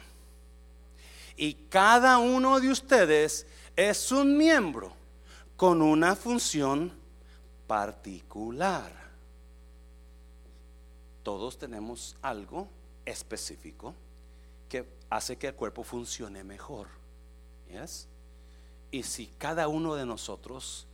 [1.38, 4.94] Y cada uno de ustedes es un miembro
[5.56, 6.92] con una función
[7.66, 8.92] particular.
[11.24, 12.68] Todos tenemos algo
[13.06, 13.96] específico
[14.72, 16.88] que hace que el cuerpo funcione mejor.
[18.90, 20.88] Y si cada uno de nosotros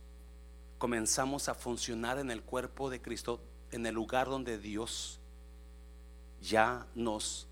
[0.78, 5.20] comenzamos a funcionar en el cuerpo de Cristo, en el lugar donde Dios
[6.42, 7.46] ya nos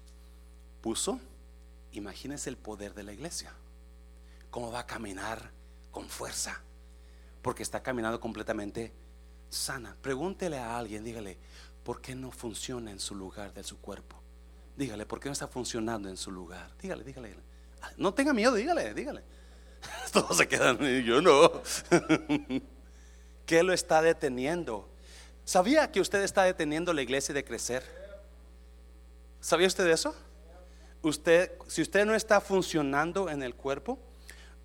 [0.81, 1.21] puso,
[1.93, 3.53] imagínense el poder de la iglesia.
[4.51, 5.53] Cómo va a caminar
[5.93, 6.61] con fuerza,
[7.41, 8.93] porque está caminando completamente
[9.49, 9.97] sana.
[10.03, 11.39] Pregúntele a alguien, dígale,
[11.85, 14.26] ¿por qué no funciona en su lugar de su cuerpo?
[14.77, 16.71] Dígale, ¿por qué no está funcionando en su lugar?
[16.81, 17.35] Dígale, dígale.
[17.97, 19.23] No tenga miedo, dígale, dígale.
[20.13, 21.51] Todos se quedan, yo no.
[23.47, 24.89] ¿Qué lo está deteniendo?
[25.45, 27.85] ¿Sabía que usted está deteniendo la iglesia de crecer?
[29.41, 30.15] ¿Sabía usted eso?
[31.03, 33.99] Usted, si usted no está funcionando en el cuerpo,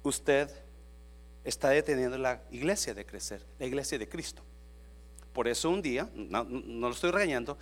[0.02, 0.50] usted
[1.44, 4.42] está deteniendo la iglesia de crecer, la iglesia de Cristo.
[5.34, 7.58] Por eso un día, no, no lo estoy regañando,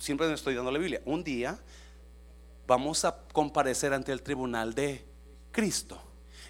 [0.00, 1.58] siempre me estoy dando la Biblia, un día
[2.66, 5.06] vamos a comparecer ante el tribunal de
[5.52, 6.00] Cristo.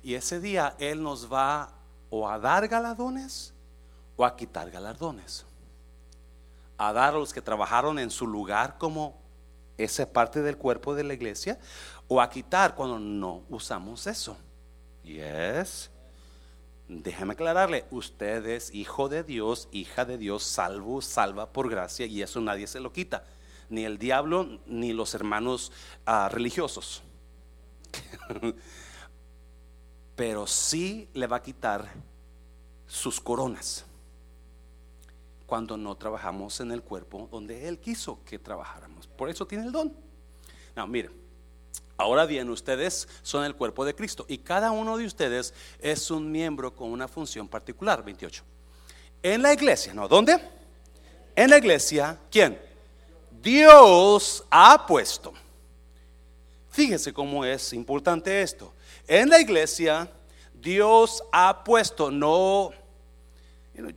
[0.03, 1.75] Y ese día Él nos va
[2.09, 3.53] o a dar galardones
[4.17, 5.45] o a quitar galardones.
[6.79, 9.21] A dar a los que trabajaron en su lugar como
[9.77, 11.59] esa parte del cuerpo de la iglesia
[12.07, 14.37] o a quitar cuando no usamos eso.
[15.03, 15.91] Yes.
[16.87, 22.23] Déjeme aclararle, usted es hijo de Dios, hija de Dios, salvo, salva por gracia y
[22.23, 23.25] eso nadie se lo quita
[23.71, 25.73] ni el diablo, ni los hermanos
[26.05, 27.03] ah, religiosos.
[30.17, 31.91] Pero sí le va a quitar
[32.87, 33.87] sus coronas
[35.47, 39.07] cuando no trabajamos en el cuerpo donde Él quiso que trabajáramos.
[39.07, 39.93] Por eso tiene el don.
[40.77, 41.11] No, mire,
[41.97, 46.31] ahora bien, ustedes son el cuerpo de Cristo y cada uno de ustedes es un
[46.31, 48.05] miembro con una función particular.
[48.05, 48.45] 28.
[49.23, 50.07] En la iglesia, ¿no?
[50.07, 50.41] ¿Dónde?
[51.35, 52.70] En la iglesia, ¿quién?
[53.43, 55.33] Dios ha puesto.
[56.71, 58.73] Fíjese cómo es importante esto.
[59.09, 60.11] En la iglesia,
[60.55, 62.71] Dios ha puesto, no,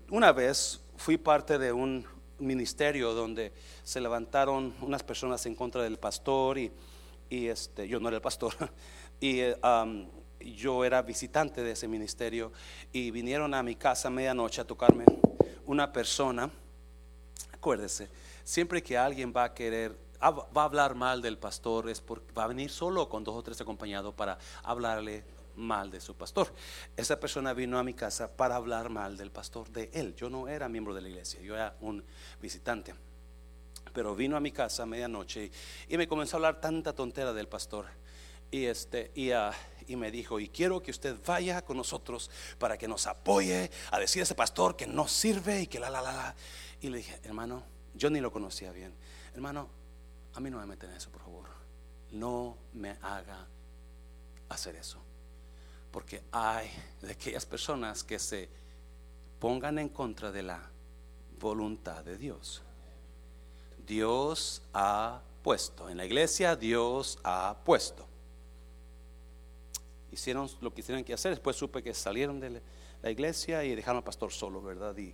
[0.10, 2.06] una vez fui parte de un
[2.40, 3.52] ministerio donde
[3.84, 6.72] se levantaron unas personas en contra del pastor y,
[7.30, 8.54] este, yo no era el pastor,
[9.20, 10.08] y um,
[10.40, 12.52] yo era visitante de ese ministerio
[12.92, 15.06] y vinieron a mi casa a medianoche a tocarme
[15.66, 16.50] una persona,
[17.52, 18.10] acuérdese,
[18.44, 22.34] Siempre que alguien va a querer, ah, va a hablar mal del pastor, es porque
[22.34, 25.24] va a venir solo con dos o tres acompañados para hablarle
[25.56, 26.54] mal de su pastor.
[26.96, 30.16] Esa persona vino a mi casa para hablar mal del pastor de él.
[30.16, 32.04] Yo no era miembro de la iglesia, yo era un
[32.42, 32.94] visitante.
[33.94, 35.52] Pero vino a mi casa a medianoche
[35.88, 37.86] y, me comenzó a hablar tanta tontera del pastor.
[38.50, 39.52] Y, este, ah,
[39.88, 44.00] y me dijo, y quiero que usted vaya con nosotros para que nos apoye a
[44.00, 46.36] decir a ese pastor que no sirve y que la, la, la, la.
[46.82, 48.94] Y le dije, hermano, yo ni lo conocía bien.
[49.34, 49.70] Hermano,
[50.34, 51.48] a mí no me meten en eso, por favor.
[52.12, 53.48] No me haga
[54.50, 55.00] hacer eso.
[55.92, 56.70] Porque hay
[57.02, 58.50] de aquellas personas que se
[59.40, 60.70] pongan en contra de la
[61.40, 62.64] voluntad de Dios.
[63.86, 68.08] Dios ha puesto, en la iglesia Dios ha puesto.
[70.12, 72.62] Hicieron lo que hicieron que hacer, después supe que salieron de
[73.02, 74.96] la iglesia y dejaron al pastor solo, ¿verdad?
[74.98, 75.14] Y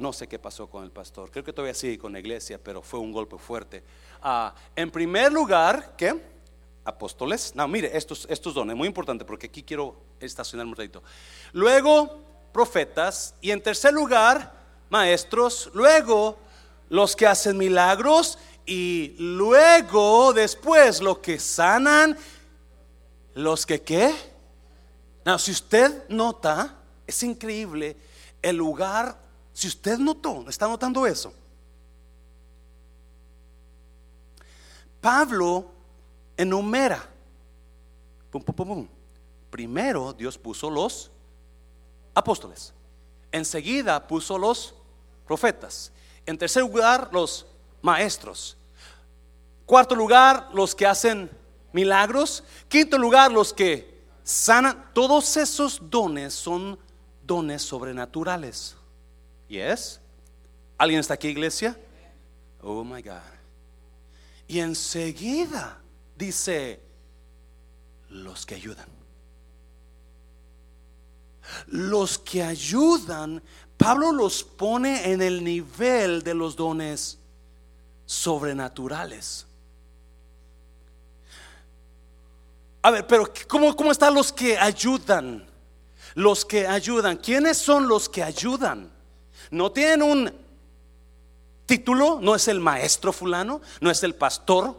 [0.00, 2.82] no sé qué pasó con el pastor, creo que todavía sigue con la iglesia, pero
[2.82, 3.82] fue un golpe fuerte.
[4.22, 6.20] Ah, en primer lugar, ¿qué?
[6.84, 7.54] Apóstoles.
[7.54, 11.02] No, mire, estos, estos dones, muy importante porque aquí quiero estacionar un ratito.
[11.52, 12.22] Luego,
[12.52, 13.34] profetas.
[13.40, 14.52] Y en tercer lugar,
[14.88, 15.70] maestros.
[15.74, 16.38] Luego,
[16.88, 18.38] los que hacen milagros.
[18.64, 22.16] Y luego, después, los que sanan.
[23.34, 24.14] Los que qué.
[25.24, 27.96] No, si usted nota, es increíble
[28.40, 29.25] el lugar.
[29.56, 31.32] Si usted notó, está notando eso.
[35.00, 35.70] Pablo
[36.36, 37.08] enumera.
[39.48, 41.10] Primero Dios puso los
[42.12, 42.74] apóstoles.
[43.32, 44.74] Enseguida puso los
[45.26, 45.90] profetas.
[46.26, 47.46] En tercer lugar, los
[47.80, 48.58] maestros.
[49.64, 51.30] Cuarto lugar, los que hacen
[51.72, 52.44] milagros.
[52.68, 54.90] Quinto lugar, los que sanan.
[54.92, 56.78] Todos esos dones son
[57.22, 58.76] dones sobrenaturales.
[59.48, 60.00] ¿Yes?
[60.78, 61.78] ¿Alguien está aquí, iglesia?
[62.62, 63.20] Oh my God.
[64.48, 65.78] Y enseguida
[66.16, 66.80] dice,
[68.10, 68.86] los que ayudan.
[71.68, 73.42] Los que ayudan,
[73.76, 77.18] Pablo los pone en el nivel de los dones
[78.04, 79.46] sobrenaturales.
[82.82, 85.48] A ver, pero ¿cómo, cómo están los que ayudan?
[86.14, 87.16] Los que ayudan.
[87.16, 88.95] ¿Quiénes son los que ayudan?
[89.50, 90.32] No tienen un
[91.66, 94.76] título, no es el maestro fulano, no es el pastor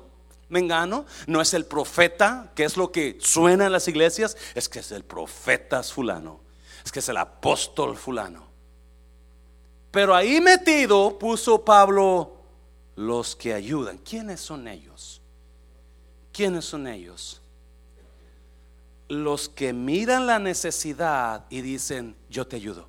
[0.49, 4.80] mengano, no es el profeta, que es lo que suena en las iglesias, es que
[4.80, 6.39] es el profeta fulano,
[6.86, 8.47] es que es el apóstol fulano.
[9.91, 12.38] Pero ahí metido puso Pablo
[12.95, 13.97] los que ayudan.
[13.97, 15.21] ¿Quiénes son ellos?
[16.32, 17.41] ¿Quiénes son ellos?
[19.08, 22.88] Los que miran la necesidad y dicen, yo te ayudo.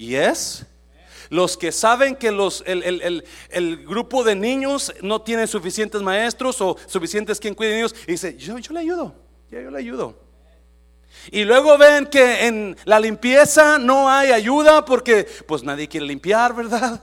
[0.00, 0.64] ¿Y es?
[1.28, 7.38] Los que saben que los, el, grupo de niños no tiene suficientes maestros o suficientes
[7.38, 9.14] quien cuide de ellos, y dice, yo, yo le ayudo,
[9.50, 10.18] yo, yo le ayudo.
[11.30, 16.54] Y luego ven que en la limpieza no hay ayuda porque pues nadie quiere limpiar,
[16.54, 17.02] ¿verdad?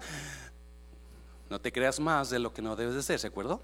[1.51, 3.61] No te creas más de lo que no debes de ser, ¿se acuerdo?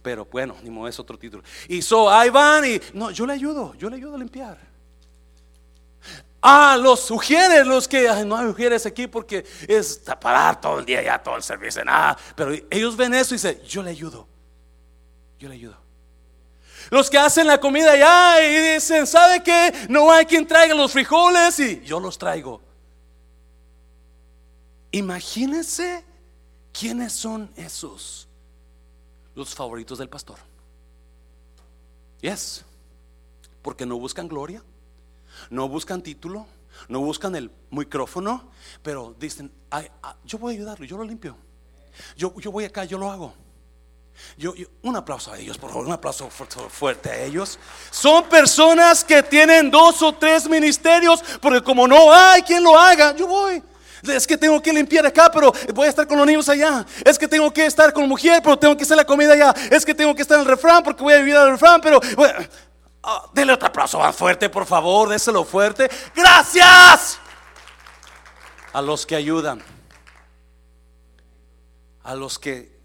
[0.00, 1.42] Pero bueno, ni modo es otro título.
[1.68, 4.69] Y so ahí van y no, yo le ayudo, yo le ayudo a limpiar.
[6.42, 11.02] Ah, los sugieres, los que no hay mujeres aquí porque es parar todo el día
[11.02, 12.16] ya todo el servicio, nada.
[12.34, 14.26] Pero ellos ven eso y dicen, yo le ayudo,
[15.38, 15.76] yo le ayudo.
[16.90, 19.86] Los que hacen la comida ya y dicen, ¿sabe qué?
[19.90, 22.62] No hay quien traiga los frijoles y yo los traigo.
[24.92, 26.04] Imagínense
[26.72, 28.26] quiénes son esos,
[29.34, 30.38] los favoritos del pastor.
[32.22, 32.64] Yes,
[33.62, 34.62] porque no buscan gloria
[35.50, 36.46] no buscan título,
[36.88, 38.50] no buscan el micrófono,
[38.82, 39.52] pero dicen,
[40.24, 41.36] yo voy a ayudarlo, yo lo limpio.
[42.16, 43.34] Yo, yo voy acá, yo lo hago.
[44.36, 47.58] Yo, un aplauso a ellos, por favor, un aplauso fuerte a ellos.
[47.90, 53.14] Son personas que tienen dos o tres ministerios, porque como no hay quien lo haga,
[53.16, 53.62] yo voy.
[54.02, 56.86] Es que tengo que limpiar acá, pero voy a estar con los niños allá.
[57.04, 59.54] Es que tengo que estar con mujer, pero tengo que hacer la comida allá.
[59.70, 62.00] Es que tengo que estar en el refrán porque voy a vivir al refrán, pero
[63.02, 65.88] Oh, dele otro aplauso más fuerte, por favor, déselo fuerte.
[66.14, 67.18] Gracias
[68.72, 69.62] a los que ayudan.
[72.02, 72.78] A los que,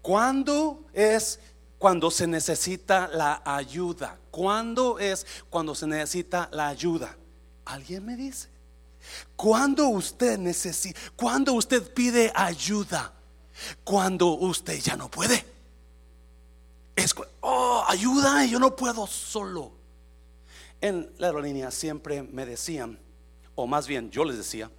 [0.00, 1.40] ¿cuándo es
[1.78, 4.18] cuando se necesita la ayuda?
[4.30, 7.16] ¿Cuándo es cuando se necesita la ayuda?
[7.64, 8.48] ¿Alguien me dice?
[9.34, 13.12] ¿Cuándo usted necesita, cuando usted pide ayuda?
[13.82, 15.55] Cuando usted ya no puede
[16.96, 19.72] es, oh, ayuda, yo no puedo solo.
[20.80, 22.98] En la aerolínea siempre me decían,
[23.54, 24.70] o más bien yo les decía,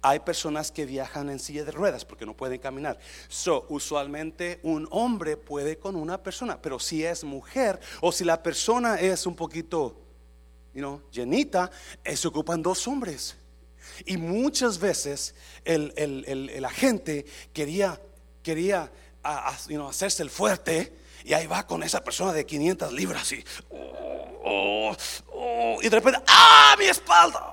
[0.00, 2.98] hay personas que viajan en silla de ruedas porque no pueden caminar.
[3.28, 8.42] So, usualmente un hombre puede con una persona, pero si es mujer o si la
[8.42, 10.00] persona es un poquito,
[10.72, 11.70] you know, llenita,
[12.04, 13.36] se ocupan dos hombres.
[14.06, 15.34] Y muchas veces
[15.64, 18.00] el, el, el, el agente quería,
[18.42, 18.92] quería
[19.22, 19.48] a,
[19.88, 24.96] hacerse el fuerte y ahí va con esa persona de 500 libras y, oh,
[25.32, 27.52] oh, y de repente, ¡ah, mi espalda!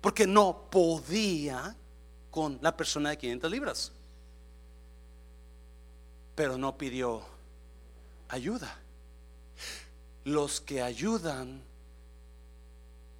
[0.00, 1.76] Porque no podía
[2.30, 3.92] con la persona de 500 libras.
[6.34, 7.22] Pero no pidió
[8.28, 8.76] ayuda.
[10.24, 11.62] los que ayudan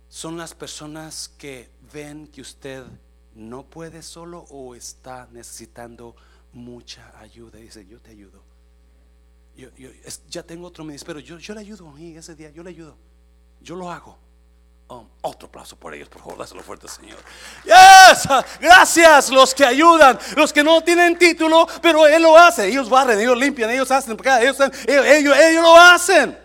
[0.08, 2.84] son las personas que ven que usted
[3.34, 6.16] no puede solo o está necesitando
[6.54, 7.58] mucha ayuda.
[7.58, 8.42] dice, yo te ayudo.
[9.56, 9.68] Yo,
[10.28, 12.96] ya tengo otro ministerio, yo, yo le ayudo mí ese día, yo le ayudo.
[13.60, 14.18] Yo lo hago.
[14.86, 17.18] Um, otro aplauso por ellos, por favor, dáselo fuerte, Señor.
[17.64, 18.28] Yes,
[18.60, 22.66] gracias los que ayudan, los que no tienen título, pero Él lo hace.
[22.66, 26.38] Ellos barren, ellos limpian, ellos hacen, ellos, ellos, ellos lo hacen.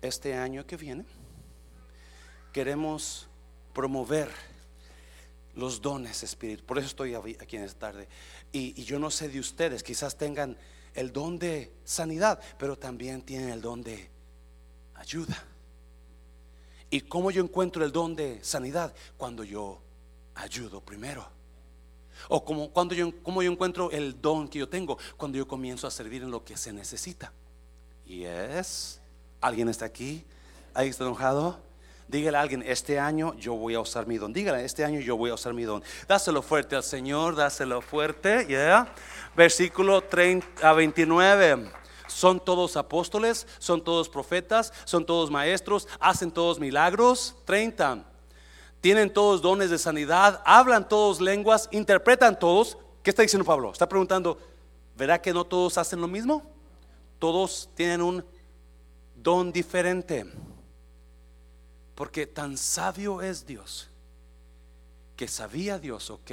[0.00, 1.04] Este año que viene
[2.52, 3.28] queremos
[3.72, 4.30] promover
[5.54, 6.66] los dones espirituales.
[6.66, 8.08] Por eso estoy aquí en esta tarde.
[8.52, 10.56] Y, yo no sé de ustedes, quizás tengan
[10.94, 14.10] el don de sanidad, pero también tienen el don de
[14.94, 15.44] ayuda.
[16.90, 18.94] ¿Y cómo yo encuentro el don de sanidad?
[19.16, 19.80] Cuando yo
[20.34, 21.26] ayudo primero.
[22.28, 25.90] O como cuando yo, yo encuentro el don que yo tengo, cuando yo comienzo a
[25.90, 27.32] servir en lo que se necesita.
[28.04, 29.00] Y es,
[29.40, 30.24] ¿alguien está aquí?
[30.74, 31.69] ¿Alguien está enojado?
[32.10, 34.32] Dígale a alguien, este año yo voy a usar mi don.
[34.32, 35.80] Dígale, este año yo voy a usar mi don.
[36.08, 38.46] Dáselo fuerte al Señor, dáselo fuerte.
[38.46, 38.92] Yeah.
[39.36, 41.70] Versículo 30 a 29.
[42.08, 47.36] Son todos apóstoles, son todos profetas, son todos maestros, hacen todos milagros.
[47.44, 48.04] 30.
[48.80, 52.76] Tienen todos dones de sanidad, hablan todos lenguas, interpretan todos.
[53.04, 53.70] ¿Qué está diciendo Pablo?
[53.70, 54.36] Está preguntando,
[54.96, 56.42] ¿verá que no todos hacen lo mismo?
[57.20, 58.24] Todos tienen un
[59.14, 60.26] don diferente.
[62.00, 63.90] Porque tan sabio es Dios
[65.18, 66.30] que sabía Dios, ok,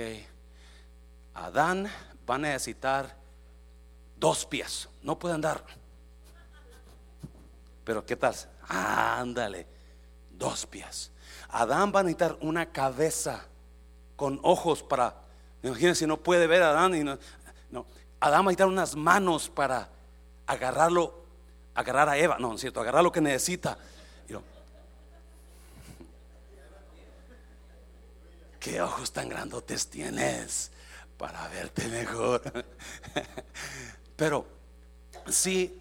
[1.34, 1.92] Adán
[2.30, 3.18] va a necesitar
[4.16, 5.66] dos pies, no puede andar.
[7.84, 8.34] Pero ¿qué tal?
[8.70, 9.68] ándale,
[10.32, 11.12] dos pies.
[11.50, 13.44] Adán va a necesitar una cabeza
[14.16, 15.16] con ojos para,
[15.64, 17.20] imagínense, no puede ver a Adán y no,
[17.72, 17.86] no,
[18.22, 19.90] Adán va a necesitar unas manos para
[20.46, 21.26] agarrarlo,
[21.76, 23.78] agarrar a Eva, no, es cierto, agarrar lo que necesita.
[28.68, 30.72] ¿Qué ojos tan grandotes tienes
[31.18, 32.42] para verte mejor?
[34.18, 34.46] Pero
[35.30, 35.80] si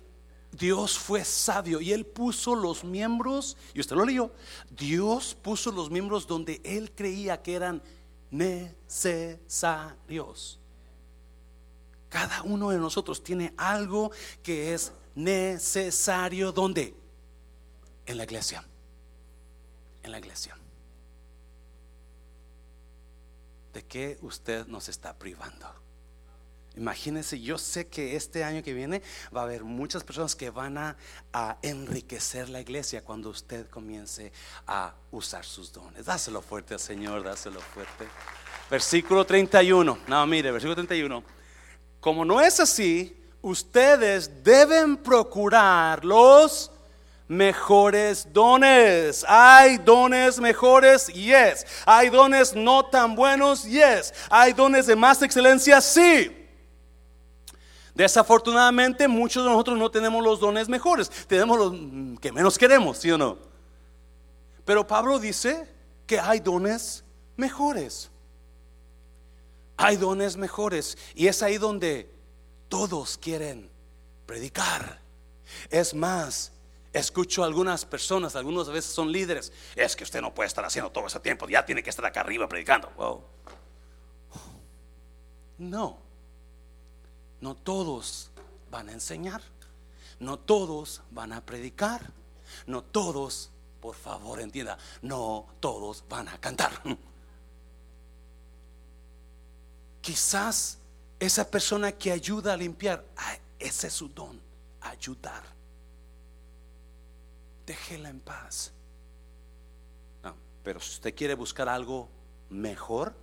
[0.53, 4.31] Dios fue sabio y Él puso los miembros, y usted lo leyó,
[4.71, 7.83] Dios puso los miembros donde Él creía que eran
[8.31, 9.41] necesarios.
[12.09, 14.13] Cada uno de nosotros tiene algo
[14.45, 16.53] que es necesario.
[16.53, 16.95] ¿Dónde?
[18.07, 18.65] En la iglesia.
[20.05, 20.57] En la iglesia.
[23.77, 25.67] ¿De qué usted nos está privando?
[26.79, 29.03] Imagínense, yo sé que este año que viene
[29.37, 30.97] va a haber muchas personas que van a,
[31.61, 34.33] enriquecer la iglesia cuando usted comience
[34.67, 36.07] a usar sus dones.
[36.07, 38.09] Dáselo fuerte al Señor, dáselo fuerte.
[38.71, 39.99] Versículo 31.
[40.09, 41.23] No, mire, versículo 31.
[42.01, 46.71] Como no es así, ustedes deben procurar los
[47.29, 49.25] mejores dones.
[49.29, 51.67] Hay dones mejores, yes.
[51.85, 54.15] Hay dones no tan buenos, yes.
[54.31, 56.33] Hay dones de más excelencia, sí.
[57.95, 63.11] Desafortunadamente muchos de nosotros no tenemos los dones mejores, tenemos los que menos queremos, ¿sí
[63.11, 63.39] o no?
[64.67, 65.67] Pero Pablo dice
[66.07, 67.05] que hay dones
[67.37, 68.11] mejores.
[69.79, 72.11] Hay dones mejores y es ahí donde
[72.69, 73.71] todos quieren
[74.27, 75.01] predicar.
[75.71, 76.53] Es más,
[76.97, 79.53] Escucho a algunas personas, algunas veces son líderes.
[79.75, 82.21] Es que usted no puede estar haciendo todo ese tiempo, ya tiene que estar acá
[82.21, 82.91] arriba predicando.
[85.59, 85.99] No,
[87.43, 88.31] no todos
[88.71, 89.43] van a enseñar,
[90.21, 92.01] no todos van a predicar,
[92.67, 96.81] no todos, por favor entienda, no todos van a cantar.
[100.01, 100.79] Quizás
[101.21, 103.05] esa persona que ayuda a limpiar,
[103.59, 104.41] ese es su don,
[104.81, 105.56] ayudar
[107.67, 108.73] déjela en paz.
[110.63, 112.09] pero si usted quiere buscar algo
[112.51, 113.15] mejor,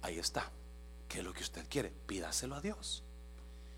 [0.00, 0.50] ahí está.
[1.06, 1.92] ¿Qué es lo que usted quiere?
[2.06, 3.02] Pídaselo a Dios.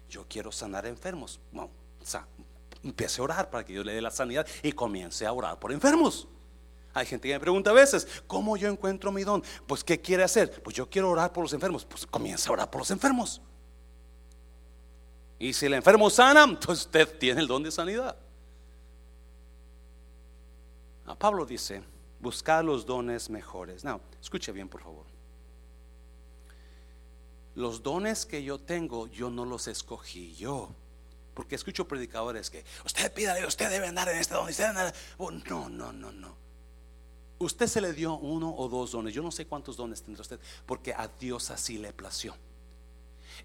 [0.08, 1.40] Yo quiero sanar enfermos.
[2.84, 5.72] Empiece a orar para que Dios le dé la sanidad y comience a orar por
[5.72, 6.28] enfermos.
[6.94, 9.42] Hay gente que me pregunta a veces, ¿cómo yo encuentro mi don?
[9.66, 10.62] Pues, ¿qué quiere hacer?
[10.62, 11.84] Pues yo quiero orar por los enfermos.
[11.84, 13.40] Pues comience a orar por los enfermos.
[15.38, 18.16] Y si el enfermo sana, pues usted tiene el don de sanidad.
[21.18, 21.82] Pablo dice,
[22.20, 23.84] buscar los dones mejores.
[23.84, 25.06] No, escuche bien, por favor.
[27.54, 30.74] Los dones que yo tengo, yo no los escogí yo.
[31.34, 34.48] Porque escucho predicadores que usted pídale, usted debe andar en este don.
[35.18, 36.36] Oh, no, no, no, no.
[37.38, 39.14] Usted se le dio uno o dos dones.
[39.14, 42.36] Yo no sé cuántos dones tendrá usted, porque a Dios así le plació.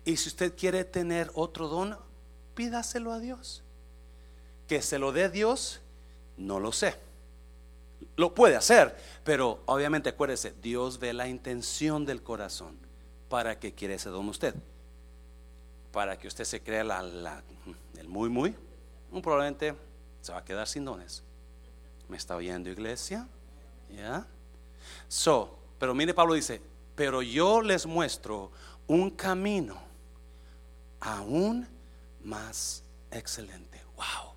[0.05, 1.97] Y si usted quiere tener otro don,
[2.55, 3.63] pídaselo a Dios.
[4.67, 5.79] Que se lo dé Dios,
[6.35, 7.06] no lo sé.
[8.15, 12.77] Lo puede hacer, pero obviamente acuérdese, Dios ve la intención del corazón.
[13.29, 14.55] ¿Para que quiere ese don usted?
[15.91, 17.43] Para que usted se crea la,
[17.97, 18.55] el muy, muy.
[19.21, 19.75] Probablemente
[20.21, 21.23] se va a quedar sin dones.
[22.07, 23.27] ¿Me está oyendo iglesia?
[23.89, 24.25] ¿Ya?
[25.07, 26.61] So, pero mire, Pablo dice,
[26.95, 28.51] pero yo les muestro
[28.87, 29.77] un camino
[30.99, 31.67] aún
[32.23, 33.81] más excelente.
[33.95, 34.33] Wow.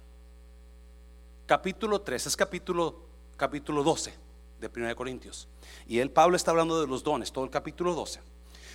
[1.46, 3.09] Capítulo 3 es capítulo
[3.40, 4.12] capítulo 12
[4.60, 5.48] de 1 Corintios.
[5.86, 8.20] Y el Pablo está hablando de los dones, todo el capítulo 12.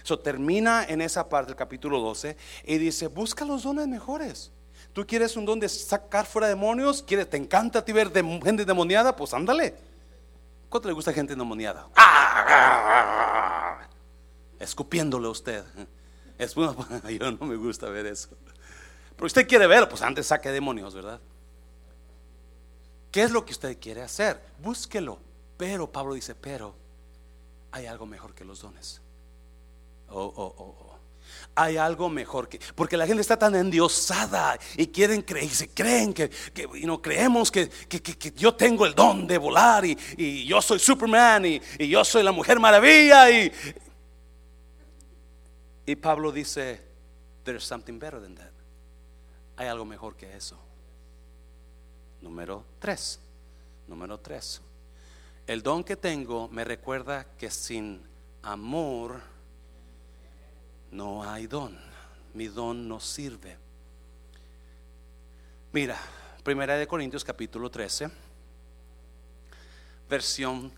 [0.01, 2.35] So, termina en esa parte del capítulo 12
[2.65, 4.51] y dice, busca los dones mejores.
[4.91, 8.65] Tú quieres un don de sacar fuera demonios, quieres, te encanta a ti ver gente
[8.65, 9.75] demoniada, pues ándale.
[10.69, 11.87] ¿Cuánto le gusta gente endemoniada?
[14.59, 15.63] Escupiéndole a usted.
[16.37, 16.55] Es
[17.19, 18.29] yo no me gusta ver eso.
[19.15, 21.21] Pero usted quiere ver, pues antes saque demonios, ¿verdad?
[23.15, 24.41] ¿Qué es lo que usted quiere hacer?
[24.61, 25.17] Búsquelo.
[25.55, 26.75] Pero, Pablo dice, pero
[27.71, 29.01] hay algo mejor que los dones.
[30.09, 30.99] Oh, oh, oh, oh.
[31.55, 35.69] Hay algo mejor que, porque la gente está tan endiosada y quieren creer, y se
[35.69, 36.29] creen que,
[36.73, 37.69] y no creemos que,
[38.35, 42.33] yo tengo el don de volar y, yo soy Superman y, y, yo soy la
[42.33, 43.49] mujer maravilla y,
[45.85, 46.81] y Pablo dice,
[47.45, 48.51] there's something better than that.
[49.55, 50.64] Hay algo mejor que eso.
[52.25, 53.19] Número tres.
[53.87, 54.59] Número tres.
[55.45, 58.01] El don que tengo me recuerda que sin
[58.41, 59.21] amor
[60.89, 61.77] no hay don.
[62.33, 63.59] Mi don no sirve.
[65.71, 65.99] Mira,
[66.43, 68.09] Primera de Corintios capítulo 13,
[70.09, 70.71] versión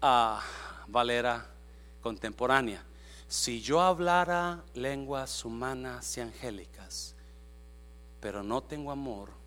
[0.00, 0.40] a
[0.86, 1.44] Valera
[2.00, 2.84] contemporánea.
[3.26, 7.16] Si yo hablara lenguas humanas y angélicas,
[8.20, 9.41] pero no tengo amor,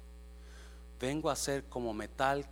[0.99, 2.45] vengo a ser como metal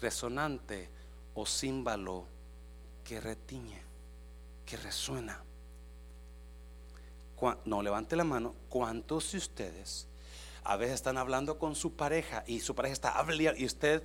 [0.00, 0.88] resonante
[1.34, 2.26] o címbalo
[3.04, 3.82] que retiñe,
[4.64, 5.42] que resuena.
[7.64, 8.54] No levante la mano.
[8.68, 10.06] ¿Cuántos de ustedes
[10.64, 14.02] a veces están hablando con su pareja y su pareja está hablando y usted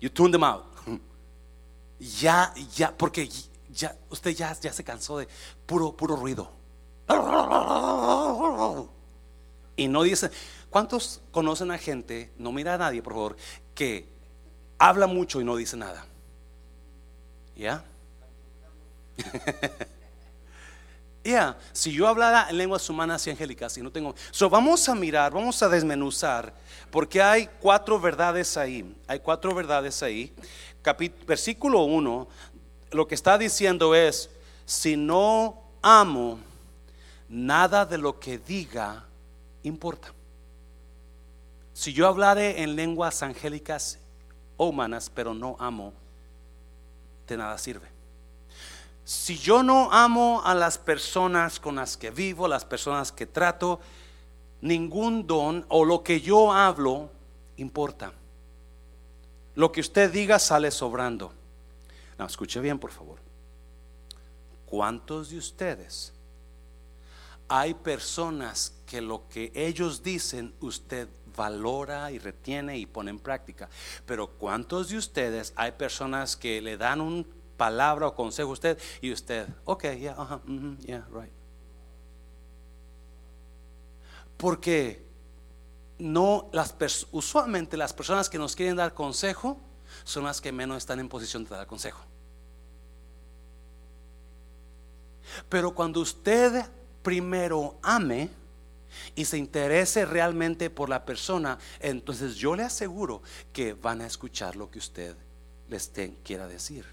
[0.00, 0.64] you tune them out?
[2.00, 3.28] Ya, ya, porque
[3.68, 5.28] ya usted ya, ya se cansó de
[5.66, 6.50] puro, puro ruido.
[9.76, 10.30] Y no dice,
[10.68, 13.36] ¿cuántos conocen a gente, no mira a nadie, por favor,
[13.74, 14.06] que
[14.78, 16.06] habla mucho y no dice nada?
[17.56, 17.84] ¿Ya?
[21.22, 24.14] Ya, si yo hablara en lenguas humanas y angélicas y no tengo...
[24.30, 26.54] So, vamos a mirar, vamos a desmenuzar,
[26.90, 28.96] porque hay cuatro verdades ahí.
[29.06, 30.32] Hay cuatro verdades ahí.
[31.26, 32.28] versículo 1,
[32.92, 34.30] lo que está diciendo es,
[34.64, 36.40] si no amo,
[37.28, 39.04] nada de lo que diga
[39.62, 40.12] importa.
[41.72, 43.98] Si yo hablaré en lenguas angélicas
[44.56, 45.92] o humanas, pero no amo,
[47.26, 47.88] de nada sirve.
[49.04, 53.80] Si yo no amo a las personas con las que vivo, las personas que trato,
[54.60, 57.10] ningún don o lo que yo hablo
[57.56, 58.12] importa.
[59.54, 61.32] Lo que usted diga sale sobrando.
[62.18, 63.18] No, escuche bien, por favor.
[64.66, 66.12] ¿Cuántos de ustedes
[67.50, 73.68] hay personas que lo que ellos dicen usted valora y retiene y pone en práctica.
[74.06, 77.26] Pero ¿cuántos de ustedes hay personas que le dan un
[77.56, 81.32] palabra o consejo a usted y usted, ok, yeah, uh yeah, right.
[84.36, 85.04] Porque
[85.98, 86.50] no
[87.10, 89.60] usualmente las personas que nos quieren dar consejo
[90.04, 92.00] son las que menos están en posición de dar consejo.
[95.48, 96.70] Pero cuando usted
[97.02, 98.30] primero ame
[99.14, 103.22] y se interese realmente por la persona, entonces yo le aseguro
[103.52, 105.16] que van a escuchar lo que usted
[105.68, 105.90] les
[106.24, 106.84] quiera decir.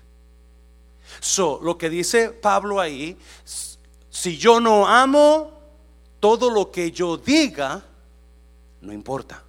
[1.20, 3.18] So, lo que dice Pablo ahí,
[4.10, 5.52] si yo no amo,
[6.20, 7.84] todo lo que yo diga
[8.82, 9.44] no importa.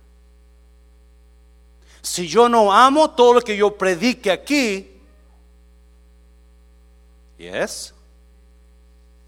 [2.02, 4.90] Si yo no amo todo lo que yo predique aquí,
[7.36, 7.94] yes,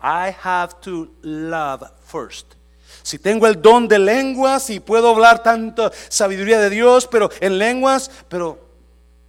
[0.03, 2.55] I have to love first.
[3.03, 7.59] Si tengo el don de lenguas y puedo hablar tanta sabiduría de Dios, pero en
[7.59, 8.59] lenguas, pero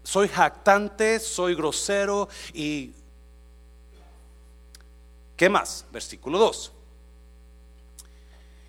[0.04, 2.92] soy jactante, soy grosero y...
[5.36, 5.86] ¿Qué más?
[5.92, 6.72] Versículo 2.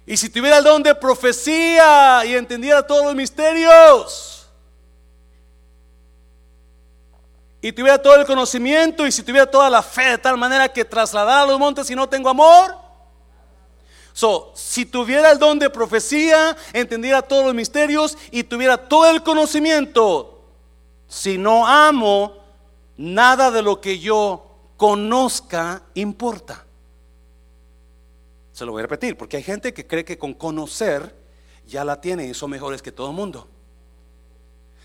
[0.07, 4.32] Y si tuviera el don de profecía y entendiera todos los misterios,
[7.63, 10.85] y tuviera todo el conocimiento y si tuviera toda la fe de tal manera que
[10.85, 12.83] trasladara a los montes y no tengo amor,
[14.15, 19.23] So, si tuviera el don de profecía, entendiera todos los misterios y tuviera todo el
[19.23, 20.43] conocimiento,
[21.09, 22.37] si no amo,
[22.97, 24.47] nada de lo que yo
[24.77, 26.67] conozca importa.
[28.53, 31.15] Se lo voy a repetir, porque hay gente que cree que con conocer
[31.67, 33.49] ya la tiene y son mejores que todo el mundo.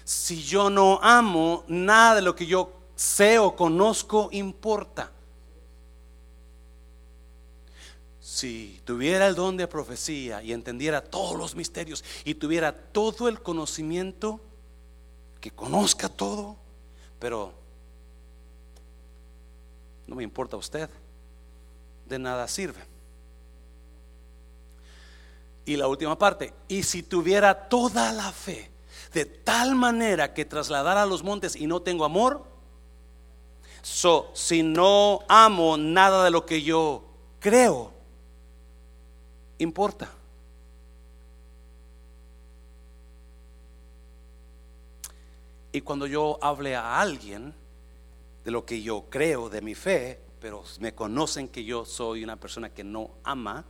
[0.07, 5.11] Si yo no amo, nada de lo que yo sé o conozco importa.
[8.21, 13.41] Si tuviera el don de profecía y entendiera todos los misterios y tuviera todo el
[13.41, 14.39] conocimiento,
[15.41, 16.55] que conozca todo,
[17.19, 17.51] pero
[20.07, 20.89] no me importa usted,
[22.05, 22.79] de nada sirve.
[25.65, 28.76] Y la última parte, y si tuviera toda la fe,
[29.13, 32.45] de tal manera que trasladara a los montes y no tengo amor,
[33.81, 37.03] so, si no amo nada de lo que yo
[37.39, 37.91] creo,
[39.57, 40.11] importa.
[45.71, 47.53] Y cuando yo hable a alguien
[48.43, 52.35] de lo que yo creo, de mi fe, pero me conocen que yo soy una
[52.35, 53.65] persona que no ama,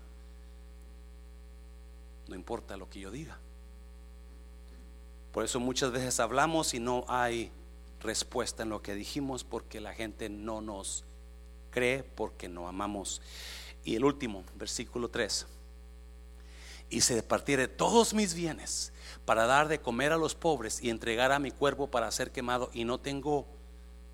[2.27, 3.39] no importa lo que yo diga.
[5.37, 7.51] Por eso muchas veces hablamos y no hay
[7.99, 11.05] respuesta en lo que dijimos porque la gente no nos
[11.69, 13.21] cree porque no amamos.
[13.83, 15.45] Y el último, versículo 3.
[16.89, 18.91] Y se departiere todos mis bienes
[19.25, 22.71] para dar de comer a los pobres y entregar a mi cuerpo para ser quemado
[22.73, 23.45] y no tengo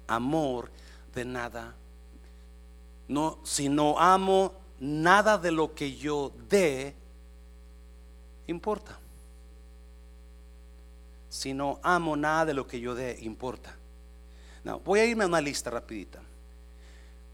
[0.07, 0.71] amor
[1.15, 1.74] de nada.
[3.07, 6.93] No, si no amo nada de lo que yo dé,
[8.45, 8.99] importa.
[11.34, 13.76] Si no amo nada de lo que yo dé, importa.
[14.86, 16.20] Voy a irme a una lista rapidita.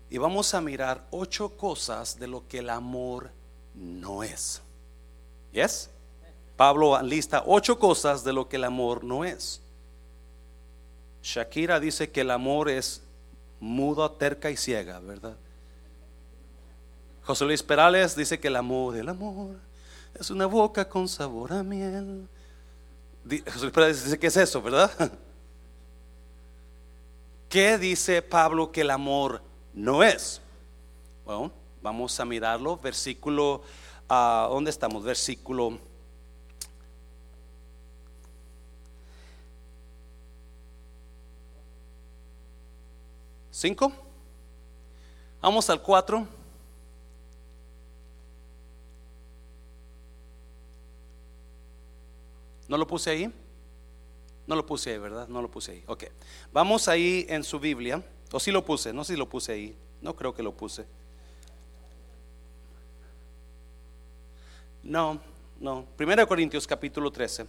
[0.09, 3.29] Y vamos a mirar ocho cosas de lo que el amor
[3.75, 4.61] no es.
[5.51, 5.89] ¿Yes?
[6.55, 9.59] Pablo lista ocho cosas de lo que el amor no es.
[11.21, 13.01] Shakira dice que el amor es
[13.59, 15.35] mudo, terca y ciega, ¿verdad?
[17.23, 19.57] José Luis Perales dice que el amor, el amor
[20.17, 22.29] es una boca con sabor a miel.
[23.27, 23.71] Jesús
[24.03, 24.91] dice que es eso, ¿verdad?
[27.49, 29.41] ¿Qué dice Pablo que el amor
[29.73, 30.41] no es?
[31.25, 31.51] Bueno,
[31.81, 32.77] vamos a mirarlo.
[32.77, 33.63] Versículo,
[34.09, 35.03] uh, ¿dónde estamos?
[35.03, 35.79] Versículo
[43.51, 43.91] 5.
[45.41, 46.38] Vamos al 4.
[52.69, 53.33] ¿No lo puse ahí?
[54.45, 55.27] No lo puse ahí, ¿verdad?
[55.27, 55.83] No lo puse ahí.
[55.87, 56.05] Ok.
[56.53, 58.03] Vamos ahí en su Biblia.
[58.31, 59.75] O si lo puse, no sé si lo puse ahí.
[60.01, 60.85] No creo que lo puse.
[64.83, 65.19] No,
[65.59, 65.85] no.
[65.97, 67.47] Primero Corintios capítulo 13.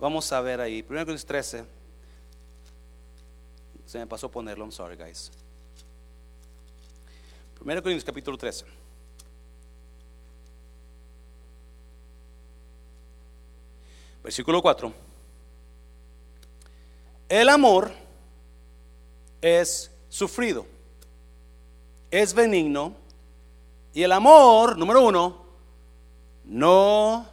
[0.00, 0.82] Vamos a ver ahí.
[0.82, 1.64] Primero Corintios 13.
[3.86, 4.64] Se me pasó ponerlo.
[4.64, 5.30] I'm sorry, guys.
[7.54, 8.81] Primero Corintios capítulo 13.
[14.22, 14.92] Versículo 4.
[17.28, 17.92] El amor
[19.40, 20.66] es sufrido,
[22.10, 22.94] es benigno
[23.94, 25.42] y el amor, número uno,
[26.44, 27.26] no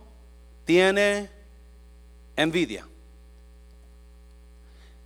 [0.65, 1.29] tiene
[2.35, 2.87] envidia.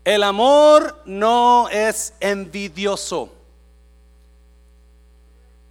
[0.05, 3.33] El amor no es envidioso.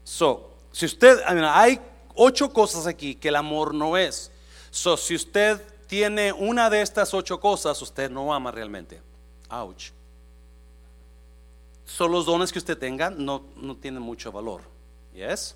[0.05, 1.81] So, si usted, hay
[2.15, 4.31] ocho cosas aquí que el amor no es.
[4.71, 9.03] So, si usted tiene una de estas ocho cosas, usted no ama realmente.
[9.51, 9.91] Ouch.
[11.85, 14.63] Son los dones que usted tenga, no, no tienen mucho valor.
[15.13, 15.55] Yes.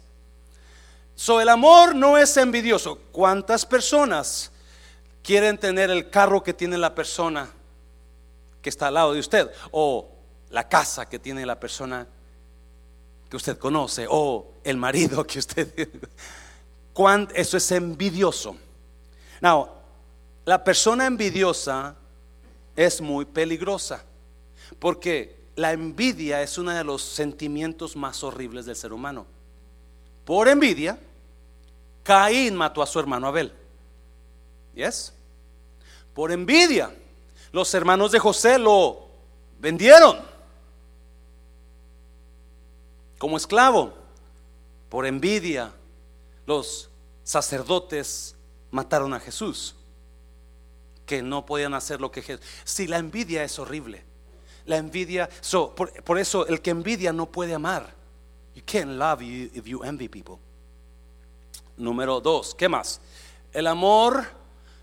[1.14, 2.98] So, el amor no es envidioso.
[3.12, 4.52] ¿Cuántas personas
[5.22, 7.48] quieren tener el carro que tiene la persona
[8.60, 9.50] que está al lado de usted?
[9.70, 10.06] O
[10.50, 12.06] la casa que tiene la persona
[13.30, 14.06] que usted conoce.
[14.10, 15.88] O el marido que usted.
[17.34, 18.54] Eso es envidioso.
[19.40, 19.75] Now,
[20.46, 21.96] la persona envidiosa
[22.76, 24.04] es muy peligrosa
[24.78, 29.26] porque la envidia es uno de los sentimientos más horribles del ser humano.
[30.24, 30.98] Por envidia,
[32.04, 33.52] Caín mató a su hermano Abel.
[34.74, 35.12] ¿Yes?
[36.14, 36.94] Por envidia,
[37.50, 39.08] los hermanos de José lo
[39.58, 40.20] vendieron
[43.18, 43.94] como esclavo.
[44.88, 45.72] Por envidia,
[46.46, 46.88] los
[47.24, 48.36] sacerdotes
[48.70, 49.74] mataron a Jesús
[51.06, 52.44] que no podían hacer lo que Jesús.
[52.64, 54.04] Si la envidia es horrible.
[54.66, 57.94] La envidia, so, por, eso el que envidia no puede amar.
[58.54, 60.38] You can't love if you envy people.
[61.76, 63.00] Número dos, ¿qué más?
[63.52, 64.24] El amor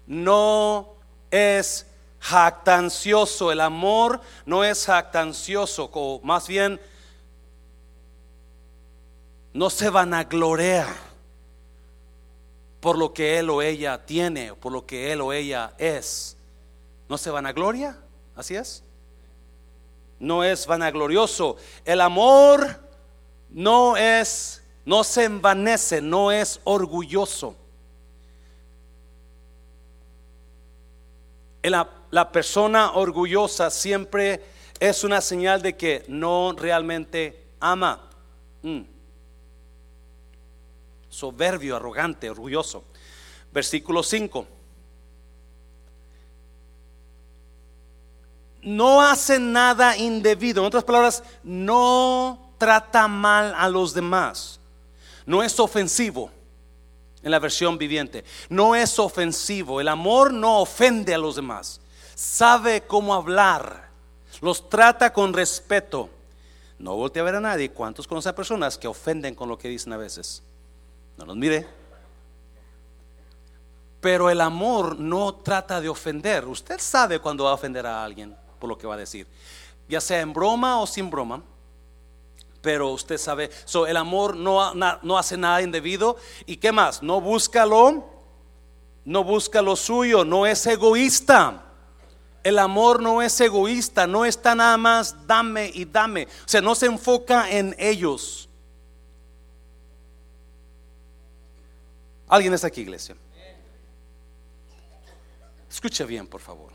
[0.07, 0.95] no
[1.29, 1.85] es
[2.19, 6.79] jactancioso, el amor no es jactancioso, o más bien
[9.53, 10.87] no se vanaglorea
[12.83, 16.35] por lo que él o ella tiene, por lo que él o ella es.
[17.07, 17.97] ¿No se vanagloria?
[18.35, 18.83] ¿Así es?
[20.19, 21.55] No es vanaglorioso.
[21.85, 22.81] El amor
[23.49, 27.55] no es, no se envanece, no es orgulloso.
[31.61, 34.43] La, la persona orgullosa siempre
[34.77, 38.09] es una señal de que no realmente ama.
[38.61, 38.92] Mm.
[41.13, 42.83] Soberbio, arrogante, orgulloso.
[43.51, 44.47] Versículo 5.
[48.63, 50.61] No hace nada indebido.
[50.61, 54.59] En otras palabras, no trata mal a los demás.
[55.27, 56.31] No es ofensivo
[57.21, 58.23] en la versión viviente.
[58.49, 59.79] No es ofensivo.
[59.79, 61.79] El amor no ofende a los demás.
[62.15, 63.89] Sabe cómo hablar.
[64.41, 66.09] Los trata con respeto.
[66.79, 67.69] No voltea a ver a nadie.
[67.69, 70.41] ¿Cuántos conocen a personas que ofenden con lo que dicen a veces?
[71.17, 71.67] No los mire.
[74.01, 76.45] Pero el amor no trata de ofender.
[76.45, 79.27] Usted sabe cuando va a ofender a alguien por lo que va a decir.
[79.87, 81.43] Ya sea en broma o sin broma
[82.63, 86.15] pero usted sabe, so, el amor no, no hace nada indebido.
[86.45, 87.03] ¿Y qué más?
[87.03, 88.05] No busca lo,
[89.03, 91.65] no busca lo suyo, no es egoísta.
[92.41, 96.23] El amor no es egoísta, no está nada más dame y dame.
[96.23, 98.47] O sea, no se enfoca en ellos.
[102.33, 103.15] ¿Alguien está aquí, iglesia?
[105.69, 106.71] Escucha bien, por favor.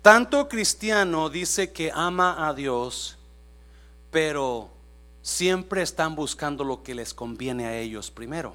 [0.00, 3.18] Tanto cristiano dice que ama a Dios
[4.12, 4.70] pero
[5.22, 8.54] siempre están buscando lo que les conviene a ellos primero,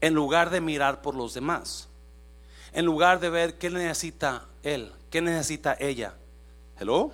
[0.00, 1.88] en lugar de mirar por los demás,
[2.72, 6.14] en lugar de ver qué necesita él, qué necesita ella.
[6.78, 7.10] Hello,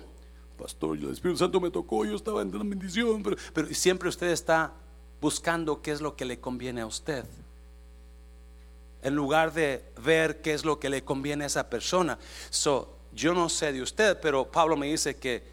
[0.59, 4.27] pastor, el Espíritu Santo me tocó, yo estaba en una bendición, pero, pero siempre usted
[4.27, 4.73] está
[5.21, 7.25] buscando qué es lo que le conviene a usted.
[9.01, 12.17] En lugar de ver qué es lo que le conviene a esa persona.
[12.49, 15.43] So, yo no sé de usted, pero Pablo me dice que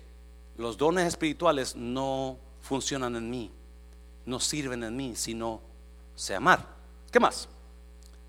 [0.57, 3.51] los dones espirituales no funcionan en mí,
[4.27, 5.61] no sirven en mí, sino
[6.15, 6.67] sé amar.
[7.11, 7.49] ¿Qué más?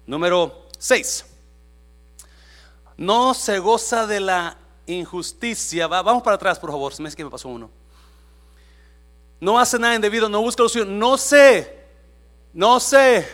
[0.05, 1.25] Número 6.
[2.97, 5.87] No se goza de la injusticia.
[5.87, 6.93] vamos para atrás, por favor.
[6.93, 7.69] Se me es que me pasó uno.
[9.45, 11.71] No hace nada indebido, no busca suyo No sé,
[12.51, 13.29] no sé.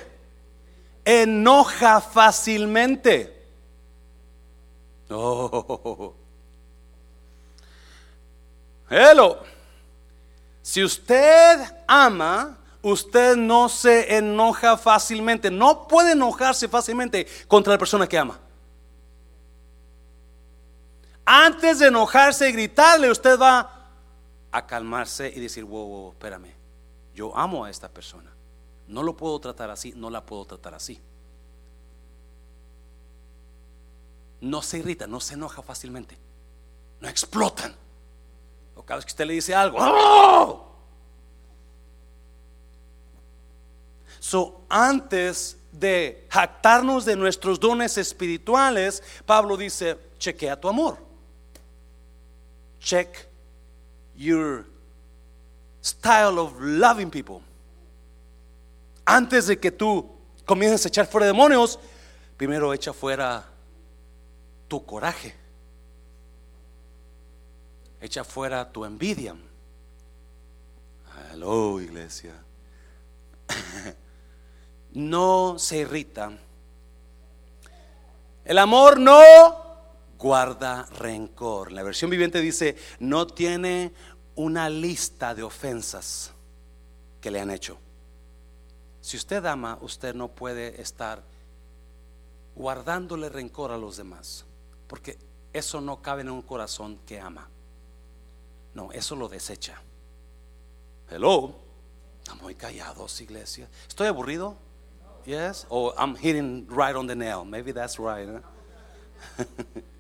[1.05, 3.33] Enoja fácilmente.
[5.09, 6.13] Oh,
[8.89, 9.41] Hello.
[10.61, 15.49] Si usted ama, usted no se enoja fácilmente.
[15.49, 18.37] No puede enojarse fácilmente contra la persona que ama.
[21.23, 23.80] Antes de enojarse y gritarle, usted va
[24.51, 26.53] a calmarse y decir, wow, wow, espérame,
[27.13, 28.31] yo amo a esta persona.
[28.87, 30.99] No lo puedo tratar así, no la puedo tratar así.
[34.41, 36.17] No se irrita, no se enoja fácilmente.
[36.99, 37.75] No explotan
[38.85, 40.67] cada vez que usted le dice algo, ¡Oh!
[44.19, 50.97] So, antes de jactarnos de nuestros dones espirituales, Pablo dice, chequea tu amor.
[52.79, 53.27] Check
[54.15, 54.65] your
[55.81, 57.41] style of loving people.
[59.05, 60.09] Antes de que tú
[60.45, 61.79] comiences a echar fuera demonios,
[62.37, 63.45] primero echa fuera
[64.67, 65.35] tu coraje.
[67.99, 69.35] Echa fuera tu envidia.
[71.31, 72.33] Hello, iglesia.
[74.93, 76.37] No se irrita.
[78.43, 79.21] El amor no
[80.21, 81.71] guarda rencor.
[81.71, 83.91] La versión viviente dice, no tiene
[84.35, 86.31] una lista de ofensas
[87.19, 87.79] que le han hecho.
[89.01, 91.23] Si usted ama, usted no puede estar
[92.55, 94.45] guardándole rencor a los demás,
[94.87, 95.17] porque
[95.53, 97.49] eso no cabe en un corazón que ama.
[98.75, 99.81] No, eso lo desecha.
[101.09, 101.55] Hello.
[102.19, 103.67] Estamos muy callados, iglesia.
[103.87, 104.55] ¿Estoy aburrido?
[105.25, 105.65] Yes.
[105.69, 107.43] Oh, I'm hitting right on the nail.
[107.43, 108.27] Maybe that's right.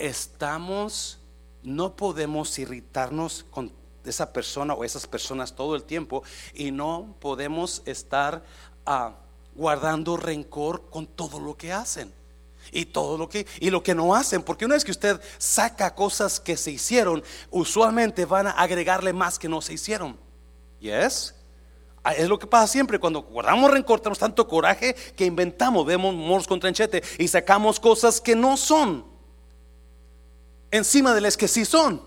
[0.00, 1.18] Estamos,
[1.62, 3.70] no podemos irritarnos con
[4.04, 6.22] esa persona o esas personas todo el tiempo
[6.54, 8.42] y no podemos estar
[8.86, 9.12] ah,
[9.54, 12.12] guardando rencor con todo lo que hacen
[12.72, 15.94] y todo lo que y lo que no hacen, porque una vez que usted saca
[15.94, 20.16] cosas que se hicieron, usualmente van a agregarle más que no se hicieron.
[20.78, 21.34] Yes.
[22.02, 26.14] Ah, Es lo que pasa siempre cuando guardamos rencor, tenemos tanto coraje que inventamos, vemos
[26.14, 29.09] moros con tranchete y sacamos cosas que no son
[30.70, 32.00] encima de las que sí son.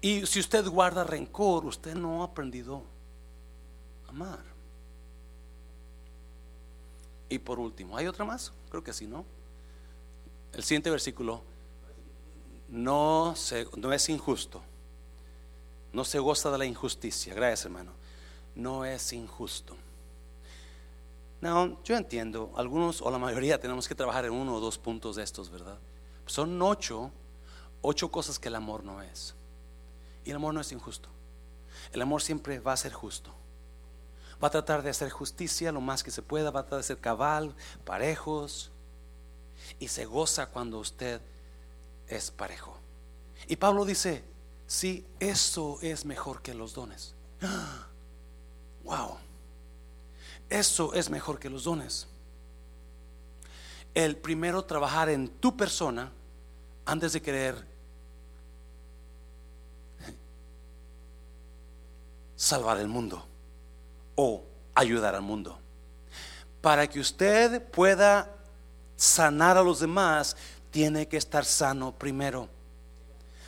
[0.00, 2.82] Y si usted guarda rencor, usted no ha aprendido
[4.06, 4.44] a amar.
[7.28, 8.52] Y por último, ¿hay otra más?
[8.70, 9.24] Creo que sí, ¿no?
[10.52, 11.42] El siguiente versículo,
[12.68, 14.62] no, se, no es injusto,
[15.92, 17.34] no se goza de la injusticia.
[17.34, 17.92] Gracias, hermano.
[18.54, 19.76] No es injusto.
[21.40, 25.16] No, yo entiendo, algunos o la mayoría tenemos que trabajar en uno o dos puntos
[25.16, 25.78] de estos, ¿verdad?
[26.28, 27.10] Son ocho,
[27.82, 29.34] ocho cosas que el amor no es.
[30.24, 31.08] Y el amor no es injusto.
[31.92, 33.34] El amor siempre va a ser justo.
[34.42, 36.84] Va a tratar de hacer justicia lo más que se pueda, va a tratar de
[36.84, 37.54] ser cabal,
[37.84, 38.70] parejos.
[39.78, 41.20] Y se goza cuando usted
[42.06, 42.78] es parejo.
[43.46, 44.22] Y Pablo dice,
[44.66, 47.14] sí, eso es mejor que los dones.
[48.84, 49.18] Wow.
[50.48, 52.06] Eso es mejor que los dones.
[53.92, 56.10] El primero trabajar en tu persona
[56.88, 57.54] antes de querer
[62.34, 63.26] salvar el mundo
[64.14, 64.42] o
[64.74, 65.58] ayudar al mundo.
[66.62, 68.34] Para que usted pueda
[68.96, 70.34] sanar a los demás,
[70.70, 72.48] tiene que estar sano primero.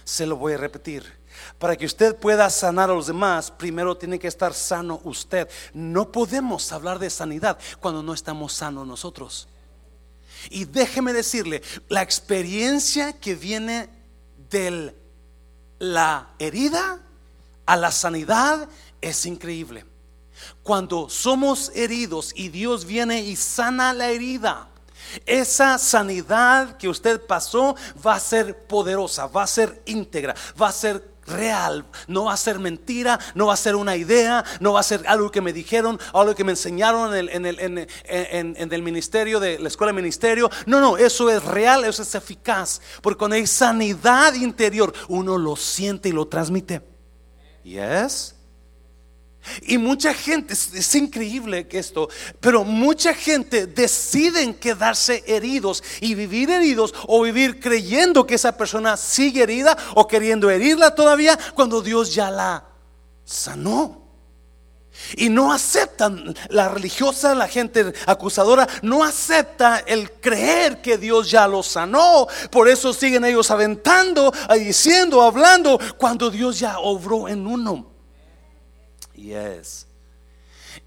[0.05, 1.19] Se lo voy a repetir.
[1.59, 5.49] Para que usted pueda sanar a los demás, primero tiene que estar sano usted.
[5.73, 9.49] No podemos hablar de sanidad cuando no estamos sanos nosotros.
[10.49, 13.91] Y déjeme decirle, la experiencia que viene
[14.49, 14.95] de
[15.79, 17.01] la herida
[17.67, 18.69] a la sanidad
[19.01, 19.85] es increíble.
[20.63, 24.69] Cuando somos heridos y Dios viene y sana la herida,
[25.27, 27.75] esa sanidad que usted pasó
[28.05, 32.37] va a ser poderosa, va a ser íntegra, va a ser real, no va a
[32.37, 35.53] ser mentira, no va a ser una idea, no va a ser algo que me
[35.53, 39.69] dijeron, algo que me enseñaron en el, en el, en, en- el ministerio, de la
[39.69, 40.51] escuela de ministerio.
[40.67, 45.57] No, no, eso es real, eso es eficaz, porque cuando hay sanidad interior, uno lo
[45.57, 46.83] siente y lo transmite.
[47.65, 48.35] Yes.
[49.63, 52.09] Y mucha gente, es, increíble que esto,
[52.41, 58.97] pero mucha gente deciden quedarse heridos y vivir heridos o vivir creyendo que esa persona
[58.97, 62.65] sigue herida o queriendo herirla todavía cuando Dios ya la
[63.25, 63.99] sanó.
[65.17, 71.49] Y no aceptan, la religiosa, la gente acusadora, no acepta el creer que Dios ya
[71.49, 72.27] lo sanó.
[72.51, 77.91] Por eso siguen ellos aventando, diciendo, hablando, cuando Dios ya obró en uno.
[79.21, 79.87] Yes.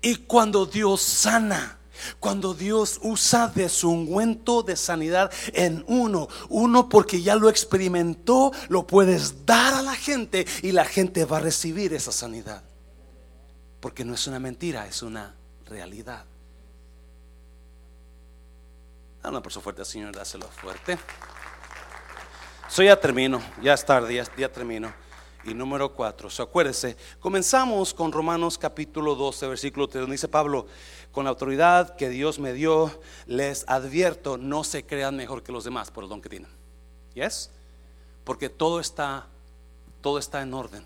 [0.01, 1.77] Y cuando Dios sana,
[2.19, 8.51] cuando Dios usa de su ungüento de sanidad en uno, uno porque ya lo experimentó,
[8.69, 12.63] lo puedes dar a la gente y la gente va a recibir esa sanidad.
[13.79, 16.25] Porque no es una mentira, es una realidad.
[19.21, 20.97] Dale un aplauso fuerte Señor, dáselo fuerte.
[22.67, 25.02] So ya termino, ya es tarde, ya termino.
[25.45, 30.67] Y número cuatro, so acuérdese, comenzamos con Romanos capítulo 12, versículo 3, donde dice Pablo,
[31.11, 35.65] con la autoridad que Dios me dio, les advierto, no se crean mejor que los
[35.65, 36.49] demás por el don que tienen.
[37.13, 37.49] ¿Yes?
[38.23, 39.27] Porque todo está,
[39.99, 40.85] todo está en orden.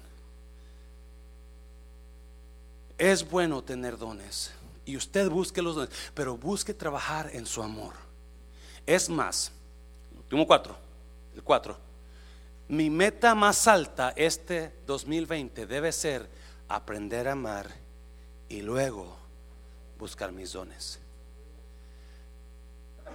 [2.98, 4.52] Es bueno tener dones
[4.86, 7.94] y usted busque los dones, pero busque trabajar en su amor.
[8.88, 9.52] Es más,
[10.18, 10.76] último cuatro,
[11.36, 11.87] el cuatro.
[12.70, 16.28] Mi meta más alta este 2020 debe ser
[16.68, 17.70] aprender a amar
[18.50, 19.16] y luego
[19.98, 21.00] buscar mis dones.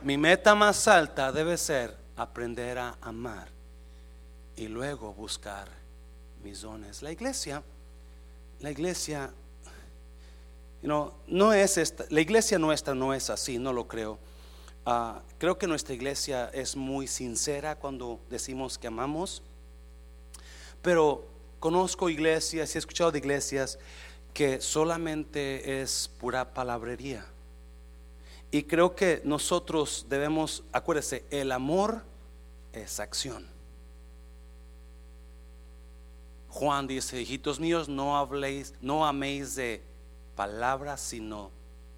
[0.03, 3.48] Mi meta más alta debe ser aprender a amar
[4.57, 5.68] y luego buscar
[6.42, 7.03] mis dones.
[7.03, 7.62] La iglesia,
[8.61, 9.30] la iglesia,
[10.80, 14.18] you know, no es esta, la iglesia nuestra no es así, no lo creo.
[14.85, 19.43] Ah, creo que nuestra iglesia es muy sincera cuando decimos que amamos,
[20.83, 21.24] pero
[21.61, 23.78] conozco iglesias y he escuchado de iglesias
[24.35, 27.24] que solamente es pura palabrería.
[28.51, 32.03] Y creo que nosotros debemos, acuérdese, el amor
[32.72, 33.47] es acción.
[36.49, 39.80] Juan dice, hijitos míos, no habléis, no améis de
[40.35, 41.51] palabras, sino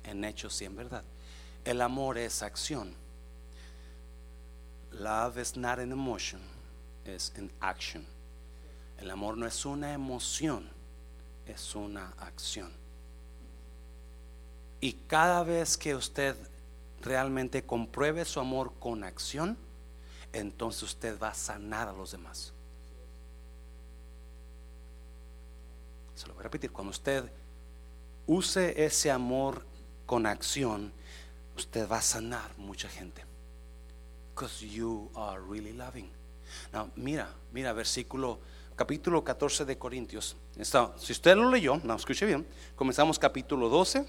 [0.05, 1.03] en hechos y en verdad.
[1.64, 2.94] El amor es acción.
[4.92, 6.40] Love is not an emotion,
[7.04, 8.06] es an action.
[8.98, 10.68] El amor no es una emoción,
[11.46, 12.72] es una acción.
[14.80, 16.36] Y cada vez que usted
[17.00, 19.56] realmente compruebe su amor con acción,
[20.32, 22.52] entonces usted va a sanar a los demás.
[26.14, 27.30] se lo voy a repetir, cuando usted
[28.26, 29.64] use ese amor
[30.06, 30.92] con acción,
[31.57, 33.24] usted va a sanar mucha gente.
[34.34, 36.11] Because you are really loving.
[36.72, 38.40] Now, mira, mira, versículo,
[38.76, 40.36] capítulo 14 de Corintios.
[40.57, 42.46] Está, si usted lo leyó, no, escuche bien.
[42.74, 44.07] Comenzamos capítulo 12,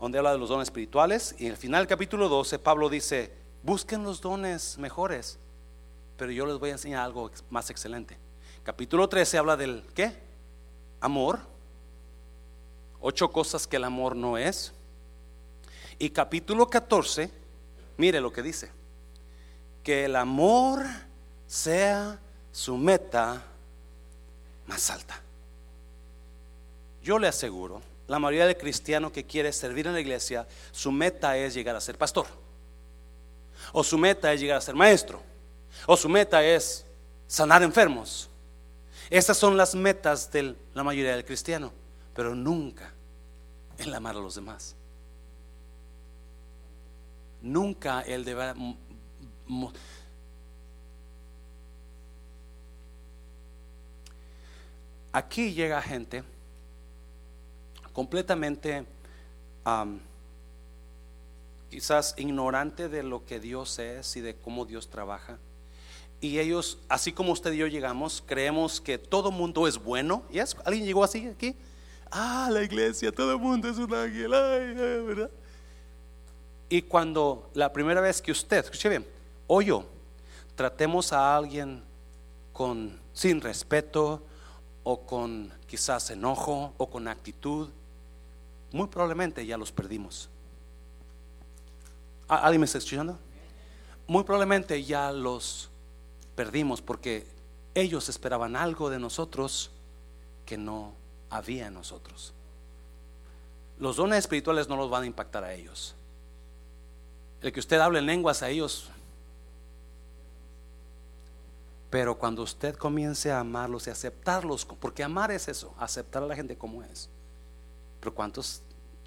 [0.00, 1.34] donde habla de los dones espirituales.
[1.38, 5.38] Y al final del capítulo 12, Pablo dice: Busquen los dones mejores,
[6.16, 8.16] pero yo les voy a enseñar algo más excelente.
[8.62, 10.16] Capítulo 13 habla del ¿qué?
[11.00, 11.40] Amor.
[13.00, 14.72] Ocho cosas que el amor no es.
[16.02, 17.30] Y capítulo 14,
[17.96, 18.72] mire lo que dice.
[19.84, 20.82] Que el amor
[21.46, 22.18] sea
[22.50, 23.40] su meta
[24.66, 25.22] más alta.
[27.04, 31.36] Yo le aseguro, la mayoría de cristianos que quiere servir en la iglesia, su meta
[31.36, 32.26] es llegar a ser pastor.
[33.72, 35.22] O su meta es llegar a ser maestro.
[35.86, 36.84] O su meta es
[37.28, 38.28] sanar enfermos.
[39.08, 41.72] Esas son las metas de la mayoría del cristiano,
[42.12, 42.92] pero nunca
[43.78, 44.74] el amar a los demás.
[47.42, 48.54] Nunca el deber
[55.12, 56.22] Aquí llega gente
[57.92, 58.86] completamente
[61.70, 65.38] quizás ignorante de lo que Dios es y de cómo Dios trabaja.
[66.20, 70.22] Y ellos, así como usted y yo llegamos, creemos que todo mundo es bueno.
[70.30, 70.56] ¿Y es?
[70.64, 71.56] ¿Alguien llegó así aquí?
[72.10, 75.30] Ah, la iglesia, todo el mundo es un ángel, ¿verdad?
[76.72, 79.06] Y cuando la primera vez que usted, escuche bien,
[79.46, 79.84] o yo,
[80.54, 81.82] tratemos a alguien
[82.50, 84.22] con sin respeto
[84.82, 87.68] o con quizás enojo o con actitud,
[88.70, 90.30] muy probablemente ya los perdimos.
[92.26, 93.18] ¿Alguien me está escuchando?
[94.06, 95.68] Muy probablemente ya los
[96.34, 97.26] perdimos porque
[97.74, 99.70] ellos esperaban algo de nosotros
[100.46, 100.94] que no
[101.28, 102.32] había en nosotros.
[103.78, 105.96] Los dones espirituales no los van a impactar a ellos.
[107.42, 108.88] El que usted hable en lenguas a ellos.
[111.90, 116.34] Pero cuando usted comience a amarlos y aceptarlos, porque amar es eso, aceptar a la
[116.34, 117.10] gente como es.
[118.00, 118.62] Pero cuántos,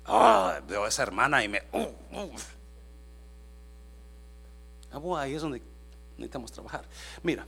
[0.06, 2.32] ah, veo a esa hermana y me, uh, uh,
[4.96, 5.62] Ah, ahí es donde
[6.18, 6.86] necesitamos trabajar.
[7.22, 7.46] Mira,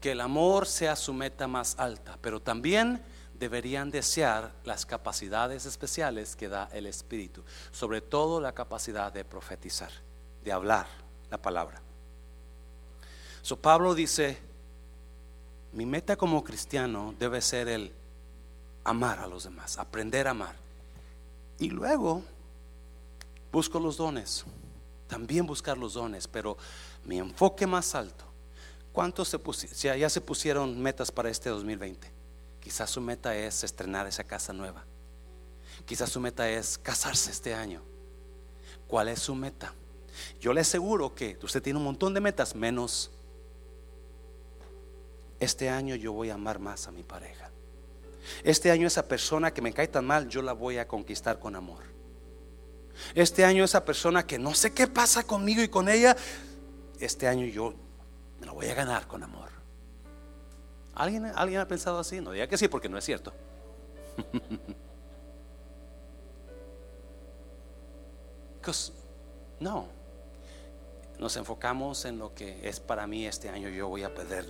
[0.00, 3.02] que el amor sea su meta más alta, pero también
[3.34, 9.92] deberían desear las capacidades especiales que da el Espíritu, sobre todo la capacidad de profetizar,
[10.44, 10.86] de hablar
[11.30, 11.80] la palabra.
[13.42, 14.38] So Pablo dice,
[15.72, 17.92] mi meta como cristiano debe ser el
[18.84, 20.56] amar a los demás, aprender a amar.
[21.58, 22.22] Y luego
[23.52, 24.44] busco los dones,
[25.06, 26.56] también buscar los dones, pero
[27.04, 28.24] mi enfoque más alto.
[28.92, 32.10] ¿Cuántos se ya se pusieron metas para este 2020?
[32.60, 34.84] Quizás su meta es estrenar esa casa nueva.
[35.86, 37.82] Quizás su meta es casarse este año.
[38.86, 39.72] ¿Cuál es su meta?
[40.40, 43.10] Yo le aseguro que usted tiene un montón de metas, menos
[45.40, 47.50] este año yo voy a amar más a mi pareja.
[48.42, 51.56] Este año esa persona que me cae tan mal, yo la voy a conquistar con
[51.56, 51.82] amor.
[53.14, 56.16] Este año esa persona que no sé qué pasa conmigo y con ella,
[56.98, 57.74] este año yo
[58.40, 59.48] me lo voy a ganar con amor.
[60.94, 62.20] ¿Alguien, ¿Alguien ha pensado así?
[62.20, 63.32] No diga que sí porque no es cierto.
[69.60, 69.88] no,
[71.18, 73.68] nos enfocamos en lo que es para mí este año.
[73.68, 74.46] Yo voy a perder.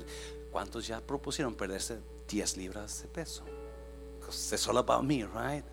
[0.51, 3.45] ¿Cuántos ya propusieron perderse 10 libras de peso?
[4.29, 5.65] It's all about me, right?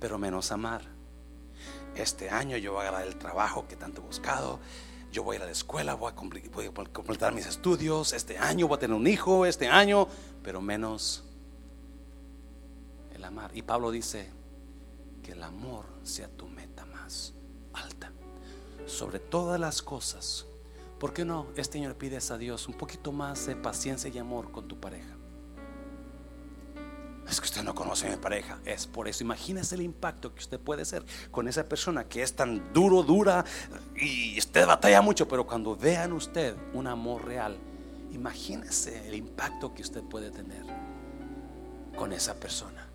[0.00, 0.94] Pero menos amar
[1.96, 4.58] este año yo voy a ganar el trabajo que tanto he buscado,
[5.12, 6.14] yo voy a ir a la escuela, voy a,
[6.92, 10.08] completar mis estudios, este año voy a tener un hijo, este año,
[10.42, 11.24] pero menos
[13.14, 13.52] el amar.
[13.54, 14.30] Y Pablo dice
[15.22, 17.32] que el amor sea tu meta más
[17.72, 18.12] alta,
[18.86, 20.46] sobre todas las cosas.
[20.98, 24.18] ¿Por qué no este año le pides a Dios un poquito más de paciencia y
[24.18, 25.14] amor con tu pareja?
[27.28, 28.58] Es que usted no conoce a mi pareja.
[28.64, 29.24] Es por eso.
[29.24, 33.44] Imagínese el impacto que usted puede hacer con esa persona que es tan duro, dura
[33.96, 35.26] y usted batalla mucho.
[35.26, 37.56] Pero cuando vean usted un amor real,
[38.12, 40.64] imagínese el impacto que usted puede tener
[41.96, 42.88] con esa persona.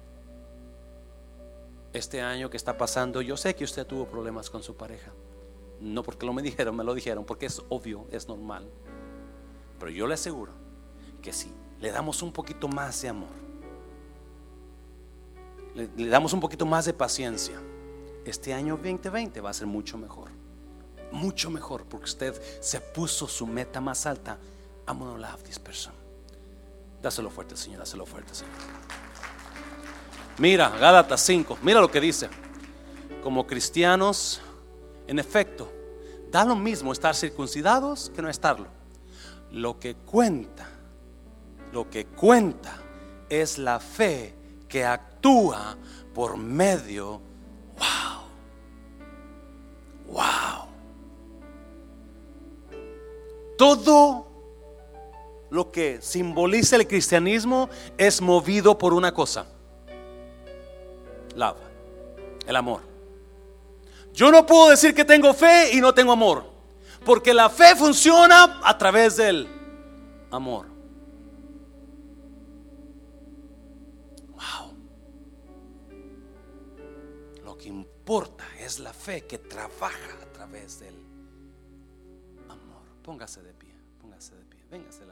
[1.91, 5.11] Este año que está pasando, yo sé que usted tuvo problemas con su pareja.
[5.81, 8.69] No porque lo me dijeron, me lo dijeron, porque es obvio, es normal.
[9.79, 10.51] Pero yo le aseguro
[11.21, 13.29] que si le damos un poquito más de amor,
[15.73, 17.61] le, damos un poquito más de paciencia,
[18.25, 20.29] este año 2020 va a ser mucho mejor.
[21.11, 24.37] Mucho mejor porque usted se puso su meta más alta.
[24.87, 25.93] I'm gonna love this person.
[27.01, 28.53] Dáselo fuerte, Señor, dáselo fuerte, Señor.
[30.37, 32.29] Mira, Gálatas 5, mira lo que dice.
[33.23, 34.41] Como cristianos,
[35.09, 35.67] en efecto,
[36.29, 38.67] da lo mismo estar circuncidados que no estarlo.
[39.51, 40.69] Lo que cuenta,
[41.73, 42.77] lo que cuenta
[43.27, 44.35] es la fe
[44.67, 45.75] que actúa
[46.13, 47.21] por medio,
[47.79, 48.21] wow,
[50.09, 50.67] wow.
[53.57, 54.27] Todo
[55.49, 59.47] lo que simboliza el cristianismo es movido por una cosa,
[61.35, 61.57] love,
[62.45, 62.88] el amor.
[64.19, 66.43] Yo no puedo decir que tengo fe y no tengo amor,
[67.05, 69.47] porque la fe funciona a través del
[70.29, 70.67] amor.
[74.33, 74.73] Wow.
[77.45, 80.95] Lo que importa es la fe que trabaja a través del
[82.49, 82.83] amor.
[83.01, 85.08] Póngase de pie, póngase de pie, véngase.